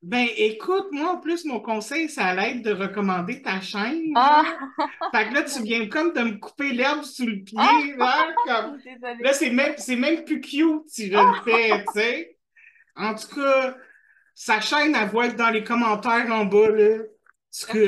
[0.00, 4.12] Ben, écoute, moi, en plus, mon conseil, ça allait être de recommander ta chaîne.
[4.14, 4.44] Ah!
[5.12, 7.80] Fait que là, tu viens comme de me couper l'herbe sous le pied, Ah!
[7.96, 8.78] là, comme...
[9.20, 12.38] Là, c'est même, c'est même plus cute si je le fais, tu sais.
[12.96, 13.76] En tout cas,
[14.34, 16.98] sa chaîne, elle va être dans les commentaires en bas, là.
[17.66, 17.78] Cas,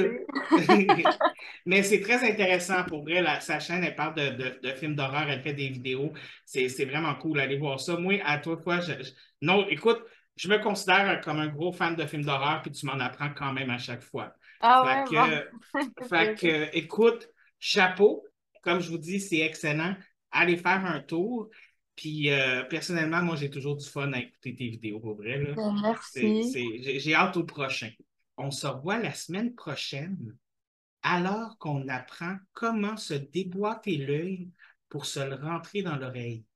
[1.66, 3.22] Mais c'est très intéressant pour vrai.
[3.22, 6.12] la- sa chaîne, elle parle de, de- de films d'horreur, elle fait des vidéos.
[6.44, 7.40] C'est c'est vraiment cool.
[7.40, 7.96] Allez voir ça.
[7.96, 9.10] Moi, à toi, fois, je, je-
[9.42, 10.02] non, écoute,
[10.40, 13.52] je me considère comme un gros fan de films d'horreur, puis tu m'en apprends quand
[13.52, 14.32] même à chaque fois.
[14.62, 15.44] Ah Fait ouais,
[15.74, 15.90] que, bon.
[16.08, 18.24] fait que, écoute, chapeau.
[18.62, 19.94] Comme je vous dis, c'est excellent.
[20.30, 21.50] Allez faire un tour.
[21.94, 25.36] Puis, euh, personnellement, moi, j'ai toujours du fun à écouter tes vidéos, pour vrai.
[25.42, 25.52] là.
[25.54, 26.98] Ben, Merci.
[27.00, 27.90] j'ai hâte au prochain.
[28.38, 30.34] On se revoit la semaine prochaine
[31.02, 34.48] alors qu'on apprend comment se déboîter l'œil
[34.88, 36.46] pour se le rentrer dans l'oreille.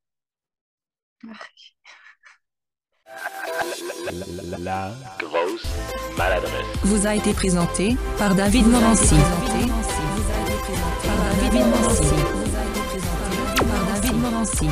[4.63, 5.67] La grosse
[6.17, 6.53] maladresse.
[6.85, 9.15] vous a été présenté par David Morancy.
[11.03, 12.15] Par David Morancy.
[13.57, 14.69] Par David Morancy.